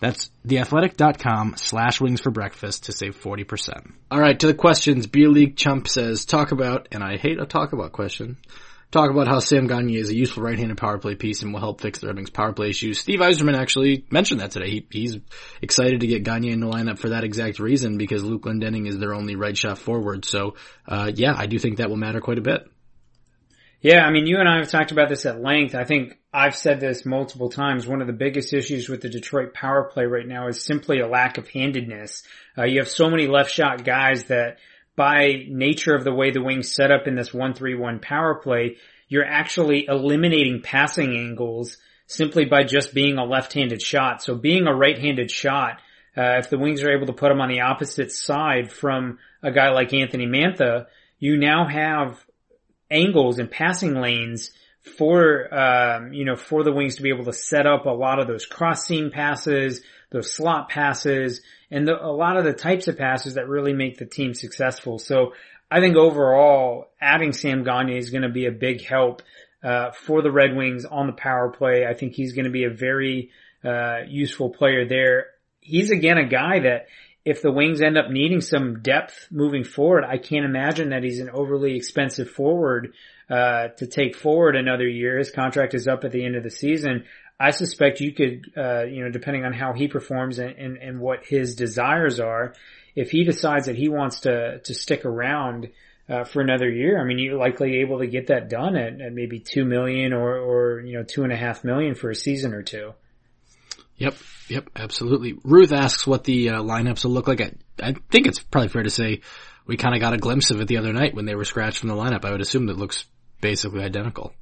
[0.00, 3.92] That's theathletic.com slash wings for breakfast to save 40%.
[4.12, 5.06] Alright, to the questions.
[5.06, 8.38] Beer League Chump says, talk about, and I hate a talk about question,
[8.90, 11.80] talk about how Sam Gagner is a useful right-handed power play piece and will help
[11.80, 12.98] fix the Red Wings power play issues.
[12.98, 14.70] Steve Yzerman actually mentioned that today.
[14.70, 15.18] He, he's
[15.60, 18.98] excited to get Gagner in the lineup for that exact reason because Luke Glendening is
[18.98, 20.24] their only right shot forward.
[20.24, 20.56] So,
[20.88, 22.66] uh, yeah, I do think that will matter quite a bit.
[23.82, 25.74] Yeah, I mean, you and I have talked about this at length.
[25.74, 27.86] I think I've said this multiple times.
[27.86, 31.08] One of the biggest issues with the Detroit power play right now is simply a
[31.08, 32.22] lack of handedness.
[32.58, 34.58] Uh, you have so many left shot guys that
[34.96, 38.76] by nature of the way the wings set up in this 1-3-1 power play,
[39.08, 44.22] you're actually eliminating passing angles simply by just being a left-handed shot.
[44.22, 45.80] So being a right-handed shot,
[46.14, 49.50] uh, if the wings are able to put them on the opposite side from a
[49.50, 50.84] guy like Anthony Mantha,
[51.18, 52.22] you now have
[52.90, 54.50] angles and passing lanes
[54.96, 58.18] for um, you know for the wings to be able to set up a lot
[58.18, 62.88] of those cross seam passes, those slot passes, and the, a lot of the types
[62.88, 64.98] of passes that really make the team successful.
[64.98, 65.34] So
[65.70, 69.22] I think overall adding Sam Gagner is going to be a big help
[69.62, 71.86] uh, for the Red Wings on the power play.
[71.86, 73.30] I think he's going to be a very
[73.64, 75.26] uh, useful player there.
[75.60, 76.86] He's again a guy that
[77.30, 81.20] if the Wings end up needing some depth moving forward, I can't imagine that he's
[81.20, 82.92] an overly expensive forward
[83.30, 85.16] uh, to take forward another year.
[85.16, 87.04] His contract is up at the end of the season.
[87.38, 91.00] I suspect you could, uh, you know, depending on how he performs and, and, and,
[91.00, 92.54] what his desires are,
[92.96, 95.70] if he decides that he wants to, to stick around,
[96.08, 99.12] uh, for another year, I mean, you're likely able to get that done at, at
[99.12, 102.52] maybe two million or, or, you know, two and a half million for a season
[102.52, 102.92] or two.
[104.00, 104.16] Yep.
[104.48, 104.70] Yep.
[104.74, 105.38] Absolutely.
[105.44, 107.40] Ruth asks what the uh, lineups will look like.
[107.40, 109.20] I, I think it's probably fair to say
[109.66, 111.78] we kind of got a glimpse of it the other night when they were scratched
[111.78, 112.24] from the lineup.
[112.24, 113.04] I would assume that looks
[113.40, 114.32] basically identical.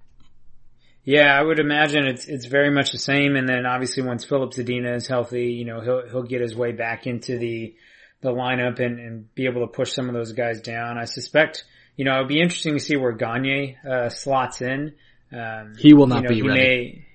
[1.04, 3.34] Yeah, I would imagine it's it's very much the same.
[3.34, 6.72] And then obviously once Filip Zadina is healthy, you know he'll he'll get his way
[6.72, 7.74] back into the
[8.20, 10.98] the lineup and, and be able to push some of those guys down.
[10.98, 11.64] I suspect
[11.96, 14.94] you know it'd be interesting to see where Gagner uh, slots in.
[15.32, 16.60] Um, he will not you know, be ready.
[16.60, 17.07] May,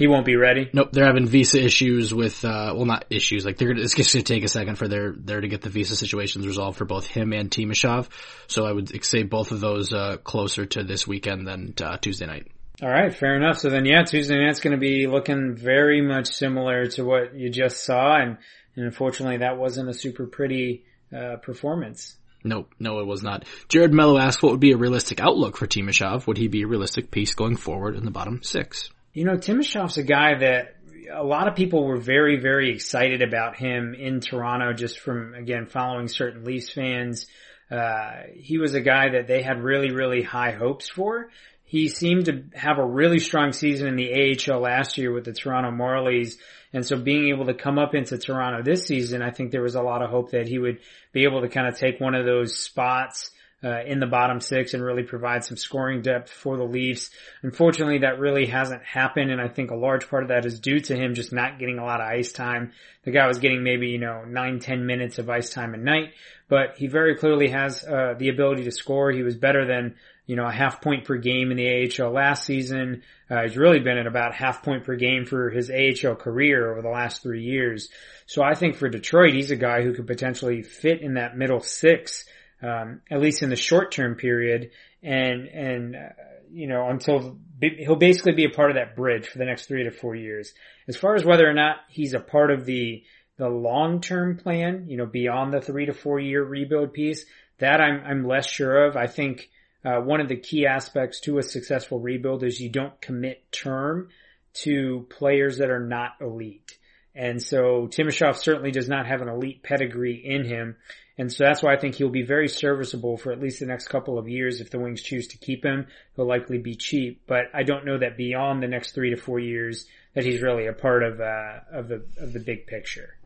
[0.00, 0.70] he won't be ready.
[0.72, 4.22] Nope, they're having visa issues with, uh, well not issues, like they're, it's just gonna
[4.22, 7.34] take a second for their, there to get the visa situations resolved for both him
[7.34, 8.08] and Timashov.
[8.46, 12.24] So I would say both of those, uh, closer to this weekend than, uh, Tuesday
[12.24, 12.48] night.
[12.82, 13.58] All right, fair enough.
[13.58, 17.50] So then, yeah, Tuesday night's going to be looking very much similar to what you
[17.50, 18.38] just saw, and,
[18.74, 22.16] and unfortunately, that wasn't a super pretty uh, performance.
[22.42, 23.44] No, no, it was not.
[23.68, 26.26] Jared Mello asked what would be a realistic outlook for Timashov.
[26.26, 28.88] Would he be a realistic piece going forward in the bottom six?
[29.12, 30.76] You know, Timashov's a guy that
[31.12, 35.66] a lot of people were very, very excited about him in Toronto just from, again,
[35.66, 37.26] following certain Leafs fans.
[37.70, 41.30] Uh, he was a guy that they had really, really high hopes for.
[41.64, 45.32] He seemed to have a really strong season in the AHL last year with the
[45.32, 46.34] Toronto Marlies.
[46.72, 49.74] And so being able to come up into Toronto this season, I think there was
[49.74, 50.78] a lot of hope that he would
[51.12, 53.32] be able to kind of take one of those spots
[53.62, 57.10] uh, in the bottom six and really provide some scoring depth for the Leafs.
[57.42, 60.80] Unfortunately, that really hasn't happened, and I think a large part of that is due
[60.80, 62.72] to him just not getting a lot of ice time.
[63.04, 66.12] The guy was getting maybe you know nine, ten minutes of ice time a night,
[66.48, 69.10] but he very clearly has uh, the ability to score.
[69.10, 69.96] He was better than
[70.26, 73.02] you know a half point per game in the AHL last season.
[73.28, 76.80] Uh, he's really been at about half point per game for his AHL career over
[76.80, 77.90] the last three years.
[78.24, 81.60] So I think for Detroit, he's a guy who could potentially fit in that middle
[81.60, 82.24] six
[82.62, 84.70] um, at least in the short term period,
[85.02, 86.08] and and uh,
[86.50, 89.84] you know until he'll basically be a part of that bridge for the next three
[89.84, 90.52] to four years.
[90.88, 93.02] As far as whether or not he's a part of the
[93.36, 97.24] the long term plan, you know, beyond the three to four year rebuild piece,
[97.58, 98.96] that I'm I'm less sure of.
[98.96, 99.48] I think
[99.84, 104.08] uh, one of the key aspects to a successful rebuild is you don't commit term
[104.52, 106.78] to players that are not elite.
[107.14, 110.76] And so Timashov certainly does not have an elite pedigree in him.
[111.18, 113.88] And so that's why I think he'll be very serviceable for at least the next
[113.88, 114.60] couple of years.
[114.60, 115.86] If the Wings choose to keep him,
[116.16, 117.22] he'll likely be cheap.
[117.26, 120.66] But I don't know that beyond the next three to four years that he's really
[120.66, 123.16] a part of uh, of the of the big picture.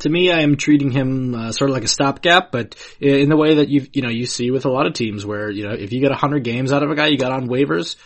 [0.00, 3.36] To me, I am treating him uh, sort of like a stopgap, but in the
[3.36, 5.74] way that you you know you see with a lot of teams, where you know
[5.74, 7.96] if you get hundred games out of a guy, you got on waivers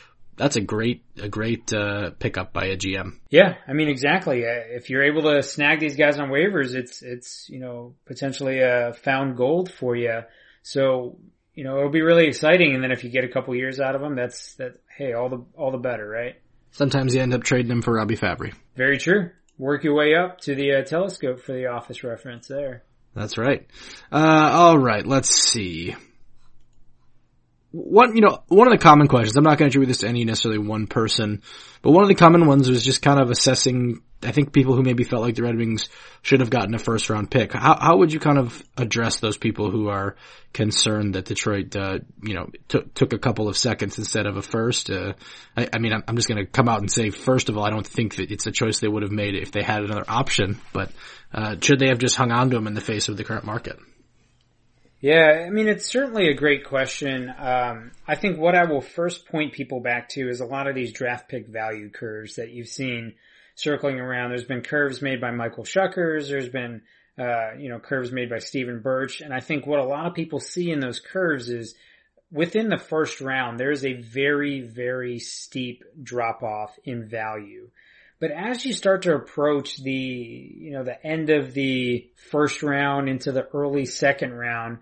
[0.42, 3.18] that's a great a great uh, pickup by a GM.
[3.30, 4.44] Yeah, I mean exactly.
[4.44, 8.58] Uh, if you're able to snag these guys on waivers, it's it's you know potentially
[8.58, 10.22] a found gold for you.
[10.62, 11.18] So
[11.54, 12.74] you know it'll be really exciting.
[12.74, 14.80] And then if you get a couple years out of them, that's that.
[14.98, 16.34] Hey, all the all the better, right?
[16.72, 18.52] Sometimes you end up trading them for Robby Fabbri.
[18.74, 19.30] Very true.
[19.58, 22.82] Work your way up to the uh, telescope for the office reference there.
[23.14, 23.68] That's right.
[24.10, 25.94] Uh, all right, let's see
[27.72, 30.08] one, you know, one of the common questions, I'm not going to attribute this to
[30.08, 31.42] any necessarily one person,
[31.80, 34.82] but one of the common ones was just kind of assessing, I think people who
[34.82, 35.88] maybe felt like the Red Wings
[36.20, 37.54] should have gotten a first round pick.
[37.54, 40.16] How, how would you kind of address those people who are
[40.52, 44.42] concerned that Detroit, uh, you know, t- took a couple of seconds instead of a
[44.42, 44.90] first?
[44.90, 45.14] Uh,
[45.56, 47.64] I, I, mean, I'm, I'm just going to come out and say, first of all,
[47.64, 50.04] I don't think that it's a choice they would have made if they had another
[50.06, 50.92] option, but,
[51.32, 53.46] uh, should they have just hung on to him in the face of the current
[53.46, 53.78] market?
[55.02, 57.28] Yeah, I mean, it's certainly a great question.
[57.36, 60.76] Um, I think what I will first point people back to is a lot of
[60.76, 63.14] these draft pick value curves that you've seen
[63.56, 64.30] circling around.
[64.30, 66.28] There's been curves made by Michael Schuckers.
[66.28, 66.82] There's been,
[67.18, 69.20] uh, you know, curves made by Stephen Burtch.
[69.20, 71.74] And I think what a lot of people see in those curves is
[72.30, 77.70] within the first round, there is a very, very steep drop off in value.
[78.22, 83.08] But as you start to approach the, you know, the end of the first round
[83.08, 84.78] into the early second round,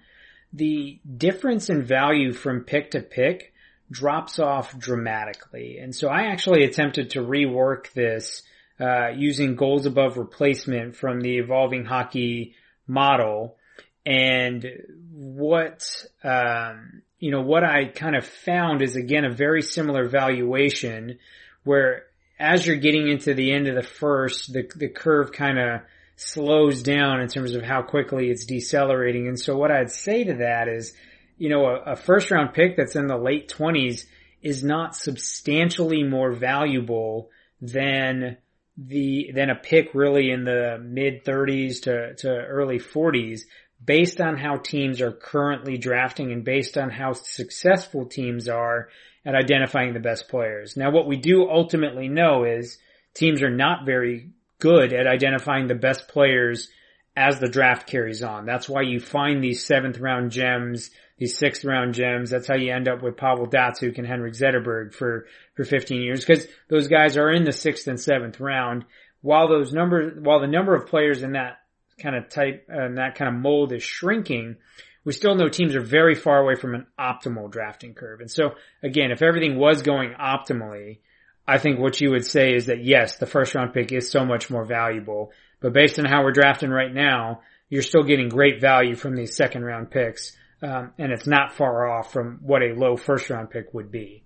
[0.52, 3.54] the difference in value from pick to pick
[3.90, 5.78] drops off dramatically.
[5.78, 8.42] And so I actually attempted to rework this
[8.78, 13.56] uh, using goals above replacement from the evolving hockey model.
[14.04, 14.66] And
[15.14, 15.90] what,
[16.22, 21.18] um, you know, what I kind of found is again a very similar valuation
[21.64, 22.04] where
[22.40, 25.82] as you're getting into the end of the first, the, the curve kind of
[26.16, 29.28] slows down in terms of how quickly it's decelerating.
[29.28, 30.94] And so what I'd say to that is,
[31.36, 34.06] you know, a, a first round pick that's in the late twenties
[34.42, 37.28] is not substantially more valuable
[37.60, 38.38] than
[38.78, 43.46] the, than a pick really in the mid thirties to, to early forties
[43.84, 48.88] based on how teams are currently drafting and based on how successful teams are
[49.24, 50.76] at identifying the best players.
[50.76, 52.78] Now what we do ultimately know is
[53.14, 56.68] teams are not very good at identifying the best players
[57.16, 58.46] as the draft carries on.
[58.46, 62.30] That's why you find these seventh round gems, these sixth round gems.
[62.30, 66.24] That's how you end up with Pavel Datsyuk and Henrik Zetterberg for, for 15 years
[66.24, 68.84] because those guys are in the sixth and seventh round.
[69.22, 71.58] While those numbers, while the number of players in that
[72.00, 74.56] kind of type and uh, that kind of mold is shrinking,
[75.04, 78.20] we still know teams are very far away from an optimal drafting curve.
[78.20, 78.50] And so
[78.82, 80.98] again, if everything was going optimally,
[81.46, 84.24] I think what you would say is that yes, the first round pick is so
[84.24, 88.60] much more valuable, but based on how we're drafting right now, you're still getting great
[88.60, 90.36] value from these second round picks.
[90.62, 94.24] Um, and it's not far off from what a low first round pick would be.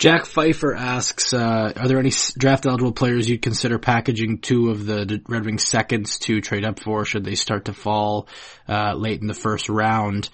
[0.00, 4.86] Jack Pfeiffer asks, uh, are there any draft eligible players you'd consider packaging two of
[4.86, 8.26] the Red Wings seconds to trade up for should they start to fall,
[8.66, 10.30] uh, late in the first round?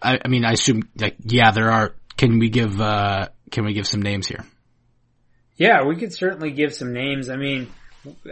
[0.00, 3.74] I, I, mean, I assume, like, yeah, there are, can we give, uh, can we
[3.74, 4.46] give some names here?
[5.56, 7.28] Yeah, we could certainly give some names.
[7.28, 7.70] I mean,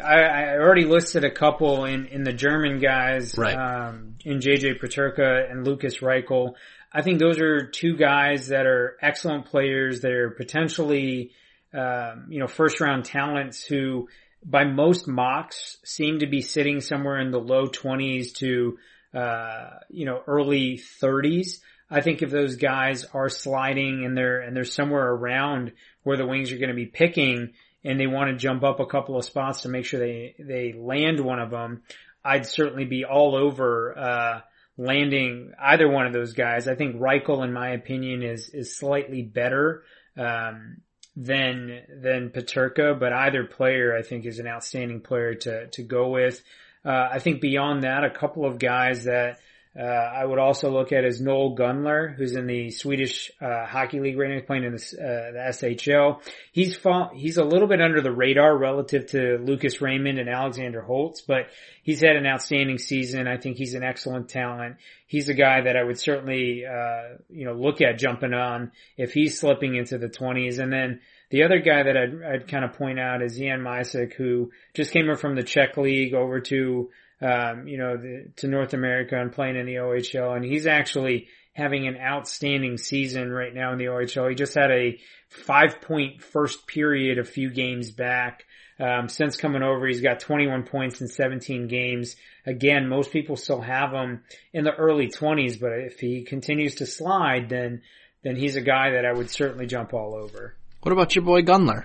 [0.03, 3.55] I, I already listed a couple in, in the German guys, right.
[3.55, 6.55] um, in JJ Peterka and Lukas Reichel.
[6.93, 10.01] I think those are two guys that are excellent players.
[10.01, 11.31] They're potentially,
[11.73, 14.09] um, you know, first round talents who
[14.45, 18.79] by most mocks seem to be sitting somewhere in the low twenties to,
[19.15, 21.61] uh, you know, early thirties.
[21.91, 25.73] I think if those guys are sliding and they're, and they're somewhere around
[26.03, 27.53] where the wings are going to be picking
[27.85, 30.73] and they want to jump up a couple of spots to make sure they, they
[30.73, 31.83] land one of them,
[32.25, 34.41] I'd certainly be all over, uh,
[34.81, 36.67] landing either one of those guys.
[36.67, 39.83] I think Reichel, in my opinion, is is slightly better
[40.17, 40.79] um,
[41.15, 46.09] than than Peterka, but either player I think is an outstanding player to to go
[46.09, 46.43] with.
[46.83, 49.39] Uh, I think beyond that, a couple of guys that
[49.79, 54.01] uh, I would also look at as Noel Gunler, who's in the Swedish uh, Hockey
[54.01, 56.21] League right now, playing in the, uh, the SHL.
[56.51, 56.77] He's
[57.15, 61.51] he's a little bit under the radar relative to Lucas Raymond and Alexander Holtz, but
[61.85, 63.29] he's had an outstanding season.
[63.29, 64.77] I think he's an excellent talent.
[65.07, 69.13] He's a guy that I would certainly uh, you know look at jumping on if
[69.13, 70.59] he's slipping into the 20s.
[70.59, 71.01] And then
[71.31, 74.93] the other guy that I'd, I'd kind of point out is Jan Mysak, who just
[74.93, 76.91] came from the Czech League over to
[77.21, 80.37] um, you know, the, to North America and playing in the OHL.
[80.37, 84.29] And he's actually having an outstanding season right now in the OHL.
[84.29, 84.99] He just had a
[85.29, 88.45] five point first period a few games back.
[88.79, 92.17] Um, since coming over, he's got 21 points in 17 games.
[92.47, 94.23] Again, most people still have him
[94.55, 97.83] in the early 20s, but if he continues to slide, then,
[98.25, 100.57] then he's a guy that I would certainly jump all over.
[100.81, 101.85] What about your boy Gunler?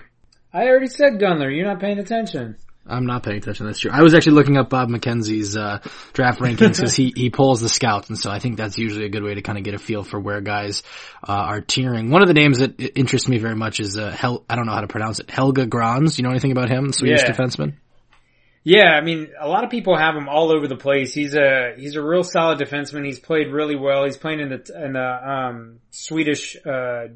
[0.54, 1.54] I already said Gunler.
[1.54, 2.56] You're not paying attention.
[2.88, 3.66] I'm not paying attention.
[3.66, 3.90] That's true.
[3.92, 5.80] I was actually looking up Bob McKenzie's uh,
[6.12, 9.08] draft rankings because he he pulls the scouts, and so I think that's usually a
[9.08, 10.82] good way to kind of get a feel for where guys
[11.26, 12.10] uh, are tiering.
[12.10, 14.72] One of the names that interests me very much is uh, Hel- I don't know
[14.72, 15.30] how to pronounce it.
[15.30, 16.18] Helge Grans.
[16.18, 16.92] You know anything about him?
[16.92, 17.32] Swedish yeah.
[17.32, 17.74] defenseman.
[18.68, 21.14] Yeah, I mean, a lot of people have him all over the place.
[21.14, 23.04] He's a he's a real solid defenseman.
[23.04, 24.04] He's played really well.
[24.04, 27.06] He's playing in the in the um, Swedish uh,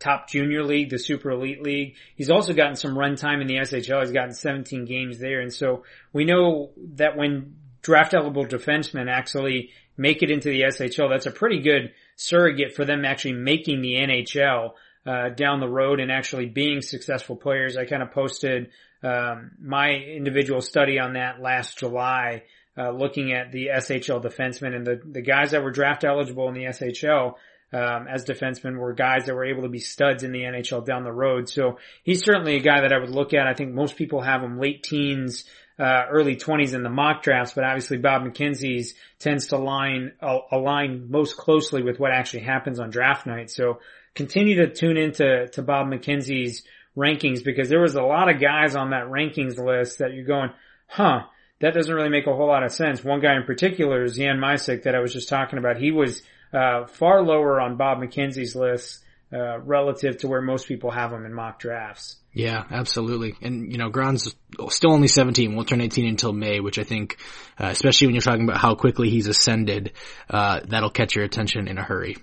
[0.00, 1.94] top junior league, the super elite league.
[2.16, 4.00] He's also gotten some run time in the SHL.
[4.00, 5.40] He's gotten 17 games there.
[5.40, 11.10] And so we know that when draft eligible defensemen actually make it into the SHL,
[11.10, 14.70] that's a pretty good surrogate for them actually making the NHL,
[15.06, 17.76] uh, down the road and actually being successful players.
[17.76, 18.70] I kind of posted,
[19.02, 22.44] um, my individual study on that last July,
[22.76, 26.54] uh, looking at the SHL defensemen and the, the guys that were draft eligible in
[26.54, 27.34] the SHL
[27.72, 31.04] um, as defensemen were guys that were able to be studs in the NHL down
[31.04, 31.48] the road.
[31.48, 33.46] So he's certainly a guy that I would look at.
[33.46, 35.44] I think most people have him late teens,
[35.78, 40.38] uh, early twenties in the mock drafts, but obviously Bob McKenzie's tends to line, uh,
[40.50, 43.50] align most closely with what actually happens on draft night.
[43.50, 43.80] So
[44.14, 46.64] continue to tune into, to Bob McKenzie's
[46.96, 50.50] rankings because there was a lot of guys on that rankings list that you're going,
[50.86, 51.20] huh,
[51.60, 53.04] that doesn't really make a whole lot of sense.
[53.04, 55.76] One guy in particular is Jan Mysak that I was just talking about.
[55.76, 59.00] He was uh, far lower on Bob McKenzie's list
[59.32, 62.16] uh, relative to where most people have him in mock drafts.
[62.32, 63.34] Yeah, absolutely.
[63.42, 64.34] And, you know, Grans
[64.68, 67.16] still only 17, won't turn 18 until May, which I think,
[67.58, 69.92] uh, especially when you're talking about how quickly he's ascended,
[70.28, 72.16] uh, that'll catch your attention in a hurry.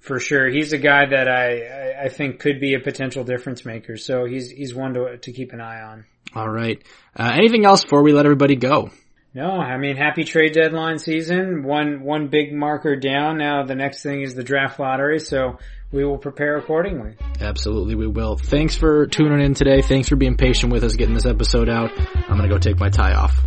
[0.00, 0.48] For sure.
[0.48, 3.96] He's a guy that I, I think could be a potential difference maker.
[3.96, 6.04] So he's, he's one to, to keep an eye on.
[6.34, 6.82] All right.
[7.18, 8.90] Uh, anything else before we let everybody go?
[9.36, 11.62] No, I mean, happy trade deadline season.
[11.62, 13.36] One, one big marker down.
[13.36, 15.18] Now the next thing is the draft lottery.
[15.20, 15.58] So
[15.92, 17.16] we will prepare accordingly.
[17.38, 18.38] Absolutely, we will.
[18.38, 19.82] Thanks for tuning in today.
[19.82, 21.90] Thanks for being patient with us getting this episode out.
[22.14, 23.38] I'm going to go take my tie off.